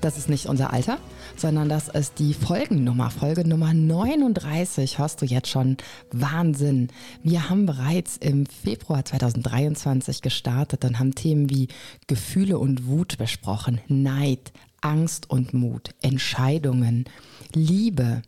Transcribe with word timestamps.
Das 0.00 0.18
ist 0.18 0.28
nicht 0.28 0.46
unser 0.46 0.72
Alter, 0.72 0.98
sondern 1.36 1.68
das 1.68 1.88
ist 1.88 2.18
die 2.18 2.34
Folgennummer. 2.34 3.10
Folge 3.10 3.46
Nummer 3.46 3.72
39 3.72 4.98
hörst 4.98 5.22
du 5.22 5.26
jetzt 5.26 5.48
schon. 5.48 5.76
Wahnsinn. 6.12 6.88
Wir 7.22 7.48
haben 7.48 7.66
bereits 7.66 8.16
im 8.16 8.46
Februar 8.46 9.04
2023 9.04 10.22
gestartet 10.22 10.84
und 10.84 10.98
haben 10.98 11.14
Themen 11.14 11.50
wie 11.50 11.68
Gefühle 12.06 12.58
und 12.58 12.86
Wut 12.86 13.16
besprochen, 13.18 13.80
Neid, 13.88 14.52
Angst 14.80 15.30
und 15.30 15.54
Mut, 15.54 15.94
Entscheidungen, 16.02 17.06
Liebe, 17.54 18.22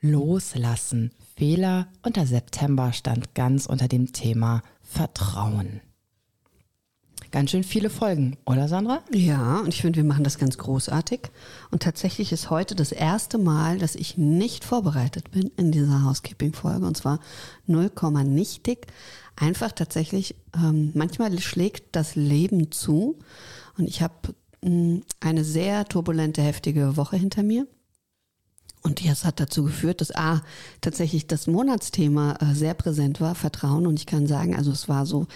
Loslassen, 0.00 1.12
Fehler 1.36 1.86
und 2.02 2.16
der 2.16 2.26
September 2.26 2.92
stand 2.92 3.34
ganz 3.34 3.66
unter 3.66 3.88
dem 3.88 4.12
Thema 4.12 4.62
Vertrauen. 4.82 5.80
Ganz 7.32 7.50
schön 7.50 7.64
viele 7.64 7.88
Folgen, 7.88 8.36
oder 8.44 8.68
Sandra? 8.68 9.00
Ja, 9.10 9.60
und 9.60 9.68
ich 9.68 9.80
finde, 9.80 9.96
wir 9.96 10.04
machen 10.04 10.22
das 10.22 10.36
ganz 10.36 10.58
großartig. 10.58 11.30
Und 11.70 11.82
tatsächlich 11.82 12.30
ist 12.30 12.50
heute 12.50 12.74
das 12.74 12.92
erste 12.92 13.38
Mal, 13.38 13.78
dass 13.78 13.94
ich 13.94 14.18
nicht 14.18 14.66
vorbereitet 14.66 15.30
bin 15.30 15.50
in 15.56 15.72
dieser 15.72 16.04
Housekeeping-Folge. 16.04 16.84
Und 16.84 16.94
zwar 16.94 17.20
0, 17.66 17.90
nichtig. 18.24 18.86
Einfach 19.34 19.72
tatsächlich, 19.72 20.36
ähm, 20.54 20.90
manchmal 20.92 21.38
schlägt 21.40 21.96
das 21.96 22.16
Leben 22.16 22.70
zu. 22.70 23.18
Und 23.78 23.88
ich 23.88 24.02
habe 24.02 24.34
mm, 24.60 24.98
eine 25.20 25.42
sehr 25.42 25.86
turbulente, 25.86 26.42
heftige 26.42 26.98
Woche 26.98 27.16
hinter 27.16 27.42
mir. 27.42 27.66
Und 28.82 29.08
das 29.08 29.24
hat 29.24 29.38
dazu 29.38 29.64
geführt, 29.64 30.00
dass 30.00 30.14
A, 30.14 30.42
tatsächlich 30.80 31.28
das 31.28 31.46
Monatsthema 31.46 32.36
äh, 32.40 32.54
sehr 32.54 32.74
präsent 32.74 33.20
war, 33.20 33.36
Vertrauen. 33.36 33.86
Und 33.86 33.98
ich 34.00 34.06
kann 34.06 34.26
sagen, 34.26 34.56
also 34.56 34.72
es 34.72 34.88
war 34.88 35.06
so, 35.06 35.28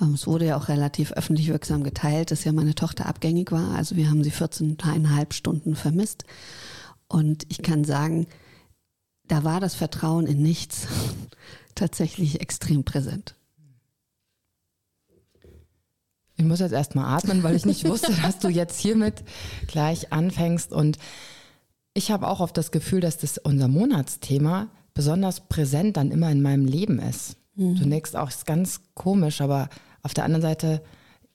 ähm, 0.00 0.14
es 0.14 0.26
wurde 0.26 0.46
ja 0.46 0.56
auch 0.56 0.68
relativ 0.68 1.12
öffentlich 1.12 1.48
wirksam 1.48 1.84
geteilt, 1.84 2.30
dass 2.30 2.44
ja 2.44 2.52
meine 2.52 2.74
Tochter 2.74 3.06
abgängig 3.06 3.52
war. 3.52 3.74
Also 3.74 3.96
wir 3.96 4.08
haben 4.08 4.24
sie 4.24 4.32
14,5 4.32 5.32
Stunden 5.34 5.76
vermisst. 5.76 6.24
Und 7.06 7.44
ich 7.50 7.62
kann 7.62 7.84
sagen, 7.84 8.26
da 9.28 9.44
war 9.44 9.60
das 9.60 9.74
Vertrauen 9.74 10.26
in 10.26 10.42
nichts 10.42 10.88
tatsächlich 11.74 12.40
extrem 12.40 12.84
präsent. 12.84 13.34
Ich 16.38 16.44
muss 16.44 16.60
jetzt 16.60 16.72
erstmal 16.72 17.14
atmen, 17.16 17.42
weil 17.42 17.56
ich 17.56 17.64
nicht 17.64 17.86
wusste, 17.88 18.12
dass 18.22 18.38
du 18.38 18.48
jetzt 18.48 18.78
hiermit 18.78 19.22
gleich 19.66 20.12
anfängst. 20.12 20.72
Und 20.72 20.98
ich 21.96 22.10
habe 22.10 22.28
auch 22.28 22.40
oft 22.40 22.56
das 22.56 22.70
Gefühl, 22.70 23.00
dass 23.00 23.16
das 23.16 23.38
unser 23.38 23.68
Monatsthema 23.68 24.68
besonders 24.92 25.40
präsent 25.48 25.96
dann 25.96 26.10
immer 26.10 26.30
in 26.30 26.42
meinem 26.42 26.66
Leben 26.66 26.98
ist. 26.98 27.36
Mhm. 27.54 27.76
Zunächst 27.76 28.16
auch 28.16 28.28
ist 28.28 28.46
ganz 28.46 28.80
komisch, 28.94 29.40
aber 29.40 29.70
auf 30.02 30.12
der 30.12 30.24
anderen 30.24 30.42
Seite, 30.42 30.82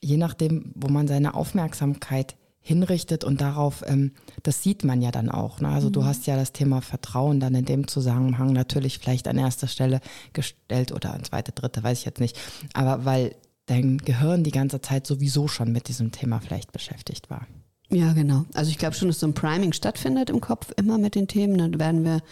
je 0.00 0.16
nachdem, 0.16 0.72
wo 0.76 0.88
man 0.88 1.08
seine 1.08 1.34
Aufmerksamkeit 1.34 2.36
hinrichtet 2.60 3.24
und 3.24 3.40
darauf, 3.40 3.82
ähm, 3.86 4.12
das 4.44 4.62
sieht 4.62 4.84
man 4.84 5.02
ja 5.02 5.10
dann 5.10 5.28
auch. 5.28 5.60
Ne? 5.60 5.68
Also 5.68 5.88
mhm. 5.88 5.94
du 5.94 6.04
hast 6.04 6.26
ja 6.28 6.36
das 6.36 6.52
Thema 6.52 6.80
Vertrauen 6.80 7.40
dann 7.40 7.56
in 7.56 7.64
dem 7.64 7.88
Zusammenhang 7.88 8.52
natürlich 8.52 8.98
vielleicht 8.98 9.26
an 9.26 9.38
erster 9.38 9.66
Stelle 9.66 10.00
gestellt 10.32 10.92
oder 10.92 11.12
an 11.12 11.24
zweite, 11.24 11.50
dritte, 11.50 11.82
weiß 11.82 11.98
ich 11.98 12.04
jetzt 12.04 12.20
nicht. 12.20 12.38
Aber 12.72 13.04
weil 13.04 13.34
dein 13.66 13.98
Gehirn 13.98 14.44
die 14.44 14.52
ganze 14.52 14.80
Zeit 14.80 15.08
sowieso 15.08 15.48
schon 15.48 15.72
mit 15.72 15.88
diesem 15.88 16.12
Thema 16.12 16.40
vielleicht 16.40 16.70
beschäftigt 16.70 17.30
war. 17.30 17.48
Ja, 17.92 18.14
genau. 18.14 18.46
Also 18.54 18.70
ich 18.70 18.78
glaube 18.78 18.94
schon, 18.94 19.08
dass 19.08 19.20
so 19.20 19.26
ein 19.26 19.34
Priming 19.34 19.74
stattfindet 19.74 20.30
im 20.30 20.40
Kopf, 20.40 20.72
immer 20.76 20.96
mit 20.96 21.14
den 21.14 21.28
Themen. 21.28 21.58
Dann 21.58 21.78
werden 21.78 22.04
wir 22.04 22.22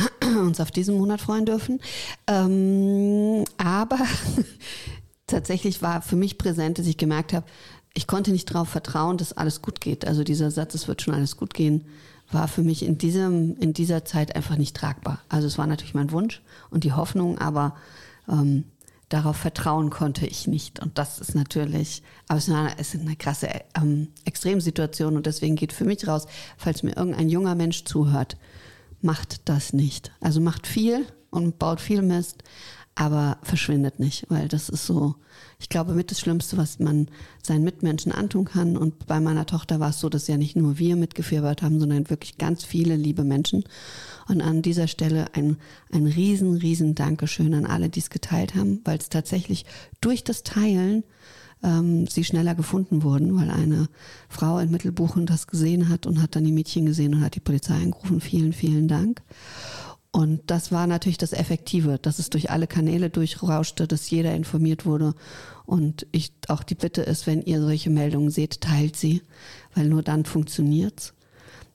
uns 0.40 0.60
auf 0.60 0.70
diesen 0.70 0.98
Monat 0.98 1.22
freuen 1.22 1.46
dürfen. 1.46 1.80
Ähm, 2.26 3.46
aber 3.56 3.98
tatsächlich 5.26 5.80
war 5.80 6.02
für 6.02 6.16
mich 6.16 6.36
präsent, 6.36 6.78
dass 6.78 6.86
ich 6.86 6.98
gemerkt 6.98 7.32
habe, 7.32 7.46
ich 7.94 8.06
konnte 8.06 8.30
nicht 8.30 8.50
darauf 8.52 8.68
vertrauen, 8.68 9.16
dass 9.16 9.32
alles 9.32 9.62
gut 9.62 9.80
geht. 9.80 10.06
Also 10.06 10.22
dieser 10.22 10.50
Satz, 10.50 10.74
es 10.74 10.86
wird 10.86 11.00
schon 11.00 11.14
alles 11.14 11.38
gut 11.38 11.54
gehen, 11.54 11.86
war 12.30 12.46
für 12.46 12.62
mich 12.62 12.84
in 12.84 12.98
diesem, 12.98 13.56
in 13.56 13.72
dieser 13.72 14.04
Zeit 14.04 14.36
einfach 14.36 14.58
nicht 14.58 14.76
tragbar. 14.76 15.20
Also 15.30 15.46
es 15.46 15.56
war 15.56 15.66
natürlich 15.66 15.94
mein 15.94 16.10
Wunsch 16.10 16.42
und 16.68 16.84
die 16.84 16.92
Hoffnung, 16.92 17.38
aber 17.38 17.74
ähm, 18.28 18.64
darauf 19.08 19.36
vertrauen 19.36 19.90
konnte 19.90 20.26
ich 20.26 20.46
nicht. 20.46 20.80
Und 20.80 20.98
das 20.98 21.18
ist 21.18 21.34
natürlich, 21.34 22.02
aber 22.28 22.38
es 22.38 22.94
ist 22.94 23.00
eine, 23.00 23.16
krasse 23.16 23.48
ähm, 23.76 24.08
Extremsituation 24.24 25.16
und 25.16 25.26
deswegen 25.26 25.56
geht 25.56 25.72
für 25.72 25.84
mich 25.84 26.06
raus, 26.06 26.26
falls 26.56 26.82
mir 26.82 26.96
irgendein 26.96 27.28
junger 27.28 27.54
Mensch 27.54 27.84
zuhört, 27.84 28.36
macht 29.00 29.48
das 29.48 29.72
nicht. 29.72 30.12
Also 30.20 30.40
macht 30.40 30.66
viel 30.66 31.06
und 31.30 31.58
baut 31.58 31.80
viel 31.80 32.02
Mist, 32.02 32.42
aber 32.96 33.36
verschwindet 33.42 34.00
nicht, 34.00 34.24
weil 34.30 34.48
das 34.48 34.70
ist 34.70 34.86
so, 34.86 35.16
ich 35.60 35.68
glaube, 35.68 35.92
mit 35.92 36.10
das 36.10 36.18
Schlimmste, 36.18 36.56
was 36.56 36.78
man 36.78 37.08
seinen 37.42 37.62
Mitmenschen 37.62 38.10
antun 38.10 38.46
kann. 38.46 38.78
Und 38.78 39.06
bei 39.06 39.20
meiner 39.20 39.44
Tochter 39.44 39.80
war 39.80 39.90
es 39.90 40.00
so, 40.00 40.08
dass 40.08 40.26
ja 40.28 40.38
nicht 40.38 40.56
nur 40.56 40.78
wir 40.78 40.96
mitgefiebert 40.96 41.60
haben, 41.60 41.78
sondern 41.78 42.08
wirklich 42.08 42.38
ganz 42.38 42.64
viele 42.64 42.96
liebe 42.96 43.22
Menschen. 43.22 43.64
Und 44.28 44.40
an 44.40 44.62
dieser 44.62 44.88
Stelle 44.88 45.26
ein, 45.34 45.58
ein 45.92 46.06
riesen, 46.06 46.56
riesen 46.56 46.94
Dankeschön 46.94 47.52
an 47.52 47.66
alle, 47.66 47.90
die 47.90 48.00
es 48.00 48.08
geteilt 48.08 48.54
haben, 48.54 48.80
weil 48.84 48.96
es 48.96 49.10
tatsächlich 49.10 49.66
durch 50.00 50.24
das 50.24 50.42
Teilen 50.42 51.04
ähm, 51.62 52.06
sie 52.06 52.24
schneller 52.24 52.54
gefunden 52.54 53.02
wurden, 53.02 53.36
weil 53.36 53.50
eine 53.50 53.88
Frau 54.30 54.58
in 54.58 54.70
Mittelbuchen 54.70 55.26
das 55.26 55.46
gesehen 55.46 55.90
hat 55.90 56.06
und 56.06 56.22
hat 56.22 56.34
dann 56.34 56.44
die 56.44 56.52
Mädchen 56.52 56.86
gesehen 56.86 57.14
und 57.14 57.20
hat 57.20 57.34
die 57.34 57.40
Polizei 57.40 57.74
angerufen. 57.74 58.22
Vielen, 58.22 58.54
vielen 58.54 58.88
Dank. 58.88 59.20
Und 60.16 60.44
das 60.46 60.72
war 60.72 60.86
natürlich 60.86 61.18
das 61.18 61.34
Effektive, 61.34 61.98
dass 62.00 62.18
es 62.18 62.30
durch 62.30 62.50
alle 62.50 62.66
Kanäle 62.66 63.10
durchrauschte, 63.10 63.86
dass 63.86 64.08
jeder 64.08 64.34
informiert 64.34 64.86
wurde. 64.86 65.12
Und 65.66 66.06
ich 66.10 66.32
auch 66.48 66.62
die 66.62 66.74
Bitte 66.74 67.02
ist, 67.02 67.26
wenn 67.26 67.42
ihr 67.42 67.60
solche 67.60 67.90
Meldungen 67.90 68.30
seht, 68.30 68.62
teilt 68.62 68.96
sie, 68.96 69.20
weil 69.74 69.88
nur 69.88 70.02
dann 70.02 70.24
funktioniert's. 70.24 71.12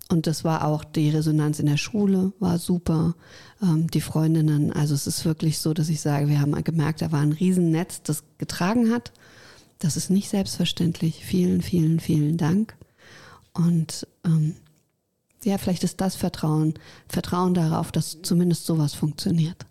Und 0.09 0.25
das 0.25 0.43
war 0.43 0.65
auch 0.65 0.83
die 0.83 1.11
Resonanz 1.11 1.59
in 1.59 1.67
der 1.67 1.77
Schule, 1.77 2.33
war 2.39 2.57
super. 2.57 3.13
Ähm, 3.61 3.91
die 3.91 4.01
Freundinnen, 4.01 4.73
also 4.73 4.95
es 4.95 5.05
ist 5.05 5.23
wirklich 5.23 5.59
so, 5.59 5.75
dass 5.75 5.89
ich 5.89 6.01
sage, 6.01 6.27
wir 6.27 6.41
haben 6.41 6.63
gemerkt, 6.63 7.03
da 7.03 7.11
war 7.11 7.21
ein 7.21 7.33
Riesennetz, 7.33 8.01
das 8.01 8.23
getragen 8.39 8.91
hat. 8.91 9.11
Das 9.77 9.97
ist 9.97 10.09
nicht 10.09 10.29
selbstverständlich. 10.29 11.23
Vielen, 11.23 11.61
vielen, 11.61 11.99
vielen 11.99 12.37
Dank. 12.37 12.75
Und 13.53 14.07
ähm, 14.25 14.55
ja, 15.43 15.57
vielleicht 15.57 15.83
ist 15.83 16.01
das 16.01 16.15
Vertrauen, 16.15 16.75
Vertrauen 17.07 17.53
darauf, 17.53 17.91
dass 17.91 18.21
zumindest 18.21 18.65
sowas 18.65 18.93
funktioniert. 18.93 19.65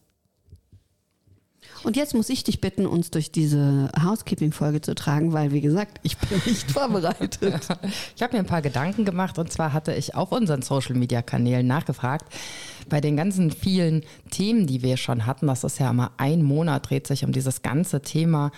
Und 1.83 1.97
jetzt 1.97 2.15
muss 2.15 2.29
ich 2.29 2.45
dich 2.45 2.61
bitten, 2.61 2.87
uns 2.87 3.11
durch 3.11 3.33
diese 3.33 3.91
Housekeeping-Folge 4.03 4.83
zu 4.83 4.95
tragen, 4.95 5.33
weil, 5.33 5.53
wie 5.53 5.63
gesagt, 5.63 5.99
ich 6.03 6.19
bin 6.19 6.41
nicht 6.47 6.71
vorbereitet. 6.71 7.39
ich 8.17 8.23
habe 8.23 8.35
mir 8.35 8.41
ein 8.41 8.47
paar 8.47 8.63
Gedanken 8.63 9.05
gemacht 9.05 9.39
und 9.39 9.51
zwar 9.51 9.73
hatte 9.73 9.95
ich 9.95 10.15
auf 10.15 10.33
unseren 10.33 10.63
Social-Media-Kanälen 10.63 11.67
nachgefragt, 11.67 12.27
bei 12.89 13.01
den 13.01 13.17
ganzen 13.17 13.51
vielen 13.51 14.05
Themen, 14.31 14.67
die 14.67 14.83
wir 14.83 14.97
schon 14.97 15.27
hatten, 15.27 15.47
das 15.47 15.65
ist 15.65 15.79
ja 15.79 15.91
immer 15.91 16.13
ein 16.17 16.43
Monat, 16.43 16.91
dreht 16.91 17.07
sich 17.07 17.25
um 17.25 17.33
dieses 17.33 17.63
ganze 17.63 18.03
Thema 18.03 18.51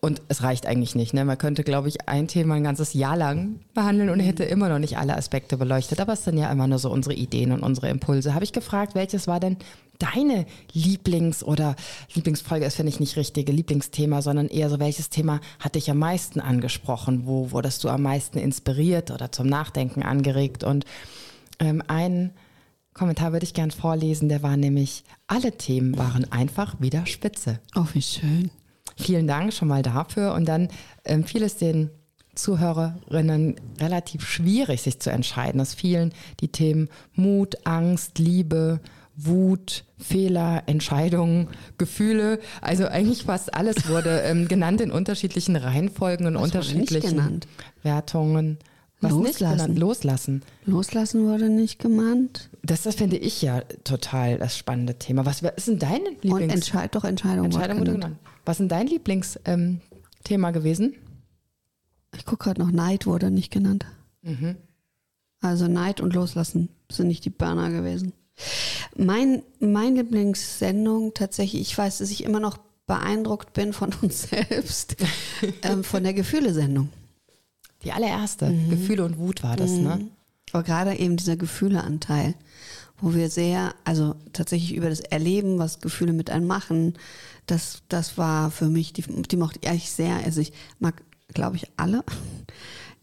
und 0.00 0.22
es 0.28 0.42
reicht 0.42 0.66
eigentlich 0.66 0.94
nicht. 0.94 1.14
Ne? 1.14 1.24
Man 1.24 1.38
könnte, 1.38 1.64
glaube 1.64 1.88
ich, 1.88 2.08
ein 2.08 2.28
Thema 2.28 2.54
ein 2.54 2.64
ganzes 2.64 2.94
Jahr 2.94 3.16
lang 3.16 3.60
behandeln 3.74 4.10
und 4.10 4.20
hätte 4.20 4.44
immer 4.44 4.68
noch 4.68 4.78
nicht 4.78 4.98
alle 4.98 5.16
Aspekte 5.16 5.56
beleuchtet. 5.56 6.00
Aber 6.00 6.12
es 6.12 6.24
sind 6.24 6.38
ja 6.38 6.50
immer 6.50 6.66
nur 6.66 6.78
so 6.78 6.90
unsere 6.90 7.14
Ideen 7.14 7.52
und 7.52 7.62
unsere 7.62 7.88
Impulse. 7.88 8.34
Habe 8.34 8.44
ich 8.44 8.52
gefragt, 8.52 8.94
welches 8.94 9.26
war 9.26 9.40
denn 9.40 9.56
deine 9.98 10.46
Lieblings- 10.72 11.42
oder 11.42 11.76
Lieblingsfolge 12.14 12.66
ist, 12.66 12.76
finde 12.76 12.90
ich 12.90 13.00
nicht 13.00 13.16
richtige 13.16 13.52
Lieblingsthema, 13.52 14.22
sondern 14.22 14.48
eher 14.48 14.68
so, 14.70 14.78
welches 14.78 15.08
Thema 15.08 15.40
hat 15.58 15.74
dich 15.74 15.90
am 15.90 15.98
meisten 15.98 16.40
angesprochen? 16.40 17.22
Wo 17.26 17.50
wurdest 17.50 17.82
du 17.84 17.88
am 17.88 18.02
meisten 18.02 18.38
inspiriert 18.38 19.10
oder 19.10 19.32
zum 19.32 19.46
Nachdenken 19.46 20.02
angeregt? 20.02 20.64
Und 20.64 20.84
ähm, 21.58 21.82
ein 21.86 22.32
Kommentar 22.92 23.32
würde 23.32 23.44
ich 23.44 23.54
gern 23.54 23.70
vorlesen, 23.70 24.28
der 24.28 24.42
war 24.42 24.56
nämlich, 24.56 25.04
alle 25.26 25.52
Themen 25.52 25.98
waren 25.98 26.30
einfach 26.32 26.80
wieder 26.80 27.06
spitze. 27.06 27.60
Oh, 27.74 27.84
wie 27.92 28.02
schön. 28.02 28.50
Vielen 28.96 29.26
Dank 29.26 29.52
schon 29.52 29.68
mal 29.68 29.82
dafür. 29.82 30.34
Und 30.34 30.46
dann 30.46 30.68
ähm, 31.04 31.24
fiel 31.24 31.42
es 31.42 31.56
den 31.56 31.90
Zuhörerinnen 32.34 33.56
relativ 33.80 34.26
schwierig, 34.26 34.82
sich 34.82 35.00
zu 35.00 35.10
entscheiden. 35.10 35.60
Es 35.60 35.74
fielen 35.74 36.12
die 36.40 36.48
Themen 36.48 36.88
Mut, 37.14 37.56
Angst, 37.64 38.18
Liebe, 38.18 38.80
Wut, 39.16 39.84
Fehler, 39.98 40.62
Entscheidungen, 40.66 41.48
Gefühle. 41.78 42.38
Also 42.60 42.86
eigentlich 42.86 43.24
fast 43.24 43.54
alles 43.54 43.88
wurde 43.88 44.20
ähm, 44.20 44.46
genannt 44.46 44.80
in 44.82 44.90
unterschiedlichen 44.90 45.56
Reihenfolgen 45.56 46.26
und 46.26 46.34
Was 46.34 46.42
unterschiedlichen 46.42 47.40
Wertungen. 47.82 48.58
Was 49.00 49.12
nicht 49.12 49.40
Loslassen. 49.40 49.76
Loslassen. 49.76 50.42
Loslassen 50.64 51.26
wurde 51.26 51.48
nicht 51.50 51.78
gemeint. 51.78 52.48
Das, 52.62 52.82
das 52.82 52.94
finde 52.94 53.16
ich 53.18 53.42
ja 53.42 53.60
total 53.84 54.38
das 54.38 54.56
spannende 54.56 54.94
Thema. 54.98 55.26
Was 55.26 55.42
ist 55.42 55.68
denn 55.68 55.78
dein 55.78 56.00
Und 56.06 56.24
Lieblings 56.24 56.54
Entscheid, 56.54 56.94
doch 56.94 57.04
Entscheidung, 57.04 57.46
Entscheidung 57.46 57.80
wurde 57.80 57.92
genannt. 57.92 58.16
Was 58.46 58.54
ist 58.54 58.60
denn 58.60 58.68
dein 58.68 58.86
Lieblingsthema 58.86 59.78
ähm, 60.48 60.52
gewesen? 60.52 60.94
Ich 62.16 62.24
gucke 62.24 62.44
gerade 62.44 62.62
noch, 62.62 62.70
Neid 62.70 63.06
wurde 63.06 63.30
nicht 63.30 63.52
genannt. 63.52 63.84
Mhm. 64.22 64.56
Also 65.40 65.68
Neid 65.68 66.00
und 66.00 66.14
Loslassen 66.14 66.70
sind 66.90 67.08
nicht 67.08 67.24
die 67.24 67.30
Burner 67.30 67.70
gewesen. 67.70 68.14
Mein, 68.96 69.42
mein 69.60 69.96
Lieblingssendung 69.96 71.12
tatsächlich, 71.14 71.60
ich 71.60 71.76
weiß, 71.76 71.98
dass 71.98 72.10
ich 72.10 72.24
immer 72.24 72.40
noch 72.40 72.58
beeindruckt 72.86 73.52
bin 73.52 73.72
von 73.72 73.92
uns 74.00 74.22
selbst, 74.30 74.96
ähm, 75.62 75.84
von 75.84 76.02
der 76.02 76.14
Gefühlesendung. 76.14 76.88
Die 77.86 77.92
allererste. 77.92 78.46
Mhm. 78.46 78.70
Gefühle 78.70 79.04
und 79.04 79.16
Wut 79.16 79.44
war 79.44 79.54
das, 79.54 79.70
ne? 79.70 80.08
Aber 80.52 80.64
gerade 80.64 80.98
eben 80.98 81.16
dieser 81.16 81.36
Gefühleanteil, 81.36 82.34
wo 83.00 83.14
wir 83.14 83.30
sehr, 83.30 83.74
also 83.84 84.16
tatsächlich 84.32 84.74
über 84.74 84.88
das 84.88 84.98
Erleben, 85.00 85.60
was 85.60 85.80
Gefühle 85.80 86.12
mit 86.12 86.28
einem 86.28 86.48
machen, 86.48 86.94
das, 87.46 87.82
das 87.88 88.18
war 88.18 88.50
für 88.50 88.66
mich, 88.66 88.92
die, 88.92 89.02
die 89.02 89.36
mochte 89.36 89.60
ich 89.62 89.68
eigentlich 89.68 89.90
sehr. 89.92 90.16
Also 90.16 90.40
ich 90.40 90.52
mag, 90.80 91.00
glaube 91.32 91.56
ich, 91.56 91.68
alle. 91.76 92.02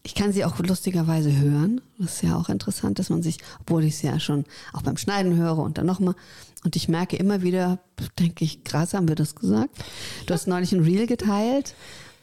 Ich 0.02 0.14
kann 0.14 0.34
sie 0.34 0.44
auch 0.44 0.58
lustigerweise 0.58 1.34
hören. 1.34 1.80
Das 1.98 2.16
ist 2.16 2.22
ja 2.22 2.36
auch 2.36 2.50
interessant, 2.50 2.98
dass 2.98 3.08
man 3.08 3.22
sich, 3.22 3.38
obwohl 3.60 3.84
ich 3.84 3.96
sie 3.96 4.08
ja 4.08 4.20
schon 4.20 4.44
auch 4.74 4.82
beim 4.82 4.98
Schneiden 4.98 5.36
höre 5.36 5.56
und 5.58 5.78
dann 5.78 5.86
nochmal. 5.86 6.14
Und 6.62 6.76
ich 6.76 6.88
merke 6.88 7.16
immer 7.16 7.40
wieder, 7.40 7.78
denke 8.18 8.44
ich, 8.44 8.64
krass, 8.64 8.92
haben 8.92 9.08
wir 9.08 9.14
das 9.14 9.34
gesagt? 9.34 9.82
Du 10.26 10.34
hast 10.34 10.46
neulich 10.46 10.72
ein 10.72 10.82
Reel 10.82 11.06
geteilt, 11.06 11.74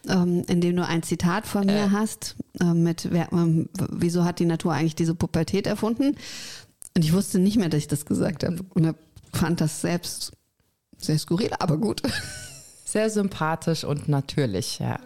ähm, 0.10 0.44
in 0.48 0.62
dem 0.62 0.76
du 0.76 0.86
ein 0.86 1.04
Zitat 1.04 1.46
von 1.48 1.66
mir 1.66 1.92
hast, 1.92 2.36
ähm, 2.60 2.84
mit, 2.84 3.08
wer, 3.12 3.28
w- 3.32 3.66
wieso 3.92 4.24
hat 4.26 4.40
die 4.40 4.46
Natur 4.46 4.74
eigentlich 4.74 4.96
diese 4.96 5.16
Pubertät 5.16 5.68
erfunden? 5.68 6.16
Und 6.96 7.06
ich 7.06 7.14
wusste 7.14 7.40
nicht 7.40 7.58
mehr, 7.58 7.70
dass 7.70 7.80
ich 7.80 7.88
das 7.88 8.06
gesagt 8.06 8.44
habe. 8.44 8.58
Und 8.74 8.88
hab- 8.88 8.96
fand 9.34 9.62
das 9.62 9.82
selbst 9.82 10.32
sehr 10.98 11.18
skurril, 11.18 11.52
aber 11.60 11.78
gut. 11.78 12.02
Sehr 12.86 13.10
sympathisch 13.10 13.86
und 13.86 14.10
natürlich, 14.10 14.80
ja. 14.80 15.00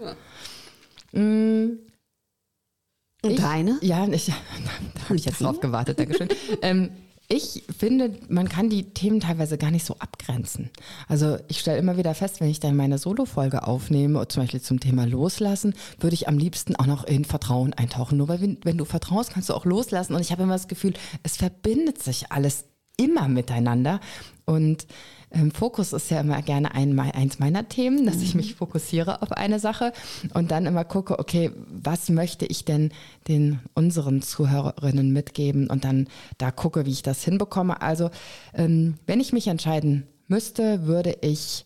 Mm, 1.12 1.78
Und 3.22 3.32
Ich- 3.32 3.40
deine? 3.40 3.78
Ja, 3.82 4.08
ich, 4.08 4.26
da 4.96 5.04
habe 5.06 5.16
ich 5.18 5.26
jetzt 5.26 5.40
drauf 5.40 5.60
gewartet, 5.60 6.00
Dankeschön. 6.00 6.30
ähm, 6.64 6.90
ich 7.28 7.64
finde, 7.76 8.18
man 8.30 8.50
kann 8.50 8.70
die 8.70 8.94
Themen 8.94 9.20
teilweise 9.20 9.58
gar 9.58 9.72
nicht 9.72 9.86
so 9.86 9.96
abgrenzen. 10.00 10.70
Also 11.08 11.38
ich 11.48 11.60
stelle 11.60 11.80
immer 11.80 11.98
wieder 11.98 12.14
fest, 12.14 12.40
wenn 12.40 12.50
ich 12.50 12.60
dann 12.60 12.76
meine 12.76 12.98
Solo-Folge 12.98 13.68
aufnehme, 13.68 14.28
zum 14.28 14.44
Beispiel 14.44 14.62
zum 14.62 14.80
Thema 14.80 15.06
Loslassen, 15.06 15.74
würde 16.00 16.14
ich 16.14 16.28
am 16.28 16.38
liebsten 16.38 16.76
auch 16.76 16.86
noch 16.86 17.04
in 17.04 17.26
Vertrauen 17.26 17.74
eintauchen. 17.74 18.18
Nur 18.18 18.28
weil 18.28 18.58
wenn, 18.64 18.78
du 18.78 18.86
vertraust, 18.86 19.32
kannst 19.34 19.50
du 19.50 19.54
auch 19.54 19.66
loslassen. 19.66 20.14
Und 20.14 20.22
ich 20.22 20.32
habe 20.32 20.44
immer 20.44 20.54
das 20.54 20.68
Gefühl, 20.68 20.94
es 21.24 21.38
verbindet 21.38 22.02
sich 22.02 22.32
alles 22.32 22.66
immer 22.98 23.28
miteinander. 23.28 24.00
Und 24.46 24.86
ähm, 25.32 25.52
Fokus 25.52 25.92
ist 25.92 26.12
ja 26.12 26.22
immer 26.22 26.42
gerne 26.42 26.74
ein, 26.74 26.98
eins 27.00 27.40
meiner 27.40 27.68
Themen, 27.68 28.06
dass 28.06 28.22
ich 28.22 28.36
mich 28.36 28.56
fokussiere 28.56 29.22
auf 29.22 29.32
eine 29.32 29.60
Sache 29.60 29.92
und 30.34 30.52
dann 30.52 30.66
immer 30.66 30.86
gucke, 30.86 31.20
okay, 31.20 31.52
was 31.68 32.10
möchte 32.10 32.46
ich 32.46 32.64
denn 32.64 32.92
den 33.28 33.60
unseren 33.74 34.22
Zuhörerinnen 34.22 35.12
mitgeben 35.12 35.68
und 35.68 35.84
dann 35.84 36.08
da 36.38 36.52
gucke, 36.52 36.86
wie 36.86 36.92
ich 36.92 37.02
das 37.02 37.24
hinbekomme. 37.24 37.82
Also 37.82 38.12
ähm, 38.54 38.96
wenn 39.08 39.20
ich 39.20 39.34
mich 39.34 39.48
entscheiden 39.48 40.08
müsste, 40.28 40.86
würde 40.86 41.18
ich 41.22 41.66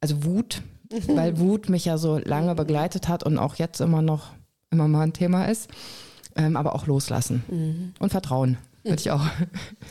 also 0.00 0.24
Wut, 0.24 0.62
weil 1.08 1.38
Wut 1.38 1.68
mich 1.68 1.84
ja 1.84 1.98
so 1.98 2.18
lange 2.18 2.54
begleitet 2.54 3.08
hat 3.08 3.24
und 3.24 3.38
auch 3.38 3.56
jetzt 3.56 3.80
immer 3.80 4.02
noch 4.02 4.30
immer 4.70 4.86
mal 4.86 5.02
ein 5.02 5.12
Thema 5.12 5.46
ist, 5.46 5.68
ähm, 6.36 6.56
aber 6.56 6.74
auch 6.74 6.86
loslassen 6.86 7.42
und 7.98 8.10
Vertrauen. 8.10 8.58
Würde 8.82 9.00
ich 9.00 9.10
auch. 9.10 9.20
und 9.20 9.28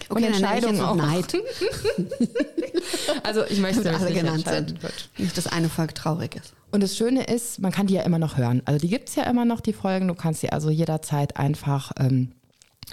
Okay, 0.10 0.20
ich 0.22 0.26
Entscheidungen 0.28 0.82
auch. 0.82 0.96
Neid, 0.96 1.34
Also 3.24 3.44
ich 3.46 3.60
möchte, 3.60 3.94
alle 3.94 4.14
genannt 4.14 4.48
sind. 4.48 4.76
Nicht, 5.18 5.38
dass 5.38 5.48
eine 5.48 5.70
Folge 5.70 5.94
traurig 5.94 6.36
ist. 6.36 6.54
Und 6.72 6.82
das 6.82 6.98
Schöne 6.98 7.24
ist, 7.24 7.60
man 7.60 7.72
kann 7.72 7.88
die 7.88 7.96
ja 7.96 8.02
immer 8.04 8.20
noch 8.20 8.38
hören. 8.38 8.62
Also 8.66 8.80
die 8.80 8.90
gibt 8.90 9.10
es 9.10 9.16
ja 9.16 9.24
immer 9.24 9.46
noch, 9.46 9.62
die 9.62 9.74
Folgen. 9.74 10.08
Du 10.08 10.16
kannst 10.16 10.42
sie 10.42 10.52
also 10.52 10.70
jederzeit 10.70 11.38
einfach 11.38 11.92
ähm, 12.00 12.32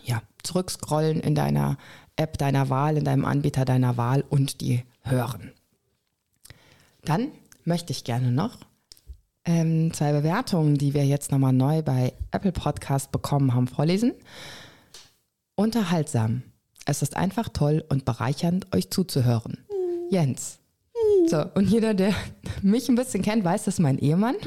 ja, 0.05 0.23
zurückscrollen 0.43 1.21
in 1.21 1.35
deiner 1.35 1.77
App 2.17 2.39
deiner 2.39 2.71
Wahl, 2.71 2.97
in 2.97 3.05
deinem 3.05 3.25
Anbieter 3.25 3.65
deiner 3.65 3.97
Wahl 3.97 4.25
und 4.29 4.61
die 4.61 4.83
hören. 5.03 5.53
Dann 7.05 7.29
möchte 7.65 7.93
ich 7.93 8.05
gerne 8.05 8.33
noch 8.33 8.59
ähm, 9.45 9.93
zwei 9.93 10.13
Bewertungen, 10.13 10.77
die 10.77 10.95
wir 10.95 11.05
jetzt 11.07 11.31
nochmal 11.31 11.53
neu 11.53 11.83
bei 11.83 12.13
Apple 12.33 12.53
Podcast 12.53 13.13
bekommen 13.13 13.55
haben, 13.55 13.69
vorlesen. 13.69 14.13
Unterhaltsam. 15.57 16.43
Es 16.85 17.03
ist 17.03 17.17
einfach 17.17 17.49
toll 17.49 17.83
und 17.89 18.05
bereichernd, 18.05 18.73
euch 18.75 18.91
zuzuhören. 18.91 19.65
Jens. 20.11 20.59
So, 21.27 21.45
und 21.55 21.69
jeder, 21.71 21.95
der 21.95 22.15
mich 22.63 22.89
ein 22.89 22.95
bisschen 22.95 23.23
kennt, 23.23 23.43
weiß, 23.43 23.65
das 23.65 23.75
ist 23.75 23.81
mein 23.81 23.99
Ehemann. 23.99 24.37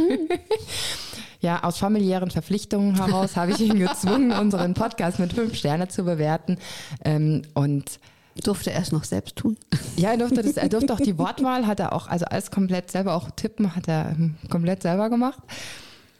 Ja, 1.42 1.64
aus 1.64 1.78
familiären 1.78 2.32
Verpflichtungen 2.32 2.96
heraus 2.96 3.38
habe 3.38 3.52
ich 3.52 3.62
ihn 3.62 3.80
gezwungen, 3.80 4.34
unseren 4.34 4.74
Podcast 4.74 5.20
mit 5.20 5.32
fünf 5.32 5.56
Sterne 5.56 5.88
zu 5.88 6.04
bewerten. 6.04 6.58
Ähm, 7.06 7.44
und 7.54 7.98
Durfte 8.44 8.72
er 8.72 8.82
es 8.82 8.92
noch 8.92 9.04
selbst 9.04 9.36
tun? 9.36 9.58
ja, 9.98 10.12
er 10.12 10.18
durfte, 10.18 10.42
das, 10.42 10.58
er 10.58 10.70
durfte 10.70 10.94
auch 10.94 11.00
die 11.00 11.18
Wortwahl, 11.18 11.68
hat 11.68 11.80
er 11.80 11.94
auch, 11.94 12.08
also 12.08 12.26
alles 12.26 12.52
komplett 12.52 12.92
selber, 12.92 13.16
auch 13.16 13.32
tippen 13.32 13.76
hat 13.76 13.88
er 13.88 14.12
ähm, 14.12 14.36
komplett 14.50 14.82
selber 14.82 15.10
gemacht. 15.10 15.40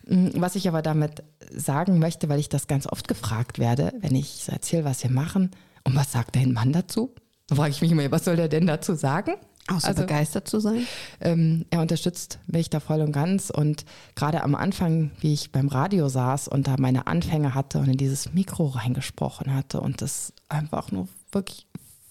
Mm, 0.10 0.30
Was 0.42 0.56
ich 0.56 0.68
aber 0.68 0.82
damit 0.82 1.24
sagen 1.52 2.00
möchte, 2.00 2.30
weil 2.30 2.40
ich 2.40 2.50
das 2.50 2.68
ganz 2.68 2.88
oft 2.88 3.08
gefragt 3.08 3.60
werde, 3.60 3.94
wenn 4.02 4.16
ich 4.16 4.44
so 4.46 4.52
erzähle, 4.52 4.86
was 4.86 5.04
wir 5.04 5.12
machen, 5.12 5.52
und 5.86 5.96
was 5.96 6.12
sagt 6.12 6.36
dein 6.36 6.52
Mann 6.52 6.74
dazu? 6.74 7.14
Da 7.48 7.56
frage 7.56 7.72
ich 7.72 7.82
mich 7.82 7.92
immer, 7.92 8.12
was 8.12 8.26
soll 8.26 8.36
der 8.36 8.50
denn 8.50 8.68
dazu 8.68 8.94
sagen? 8.96 9.34
Außer 9.68 9.88
Also- 9.90 10.02
begeistert 10.02 10.48
zu 10.48 10.60
sein? 10.60 10.86
ähm, 11.22 11.66
er 11.70 11.82
unterstützt 11.82 12.40
mich 12.48 12.70
da 12.70 12.80
voll 12.80 13.02
und 13.02 13.12
ganz. 13.12 13.50
Und 13.50 13.86
gerade 14.16 14.44
am 14.44 14.56
Anfang, 14.56 15.12
wie 15.22 15.34
ich 15.34 15.52
beim 15.52 15.68
Radio 15.68 16.10
saß 16.10 16.48
und 16.48 16.68
da 16.68 16.76
meine 16.80 17.08
Anfänge 17.08 17.56
hatte 17.56 17.80
und 17.80 17.88
in 17.88 17.98
dieses 17.98 18.34
Mikro 18.34 18.66
reingesprochen 18.68 19.54
hatte 19.54 19.80
und 19.82 20.02
das 20.02 20.34
einfach 20.50 20.92
nur 20.92 21.08
wirklich 21.32 21.66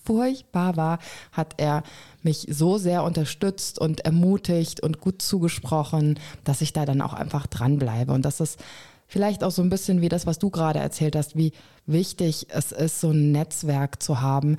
furchtbar 0.08 0.78
war, 0.78 0.98
hat 1.32 1.54
er 1.58 1.82
mich 2.22 2.46
so 2.50 2.78
sehr 2.78 3.04
unterstützt 3.04 3.78
und 3.78 4.00
ermutigt 4.00 4.82
und 4.82 5.00
gut 5.00 5.20
zugesprochen, 5.20 6.18
dass 6.44 6.62
ich 6.62 6.72
da 6.72 6.86
dann 6.86 7.02
auch 7.02 7.12
einfach 7.12 7.46
dranbleibe. 7.46 8.14
Und 8.14 8.24
das 8.24 8.40
ist 8.40 8.58
vielleicht 9.06 9.44
auch 9.44 9.50
so 9.50 9.60
ein 9.60 9.68
bisschen 9.68 10.00
wie 10.00 10.08
das, 10.08 10.26
was 10.26 10.38
du 10.38 10.48
gerade 10.48 10.78
erzählt 10.78 11.14
hast, 11.14 11.36
wie 11.36 11.52
wichtig 11.84 12.46
es 12.48 12.72
ist, 12.72 13.00
so 13.00 13.10
ein 13.10 13.32
Netzwerk 13.32 14.02
zu 14.02 14.22
haben, 14.22 14.56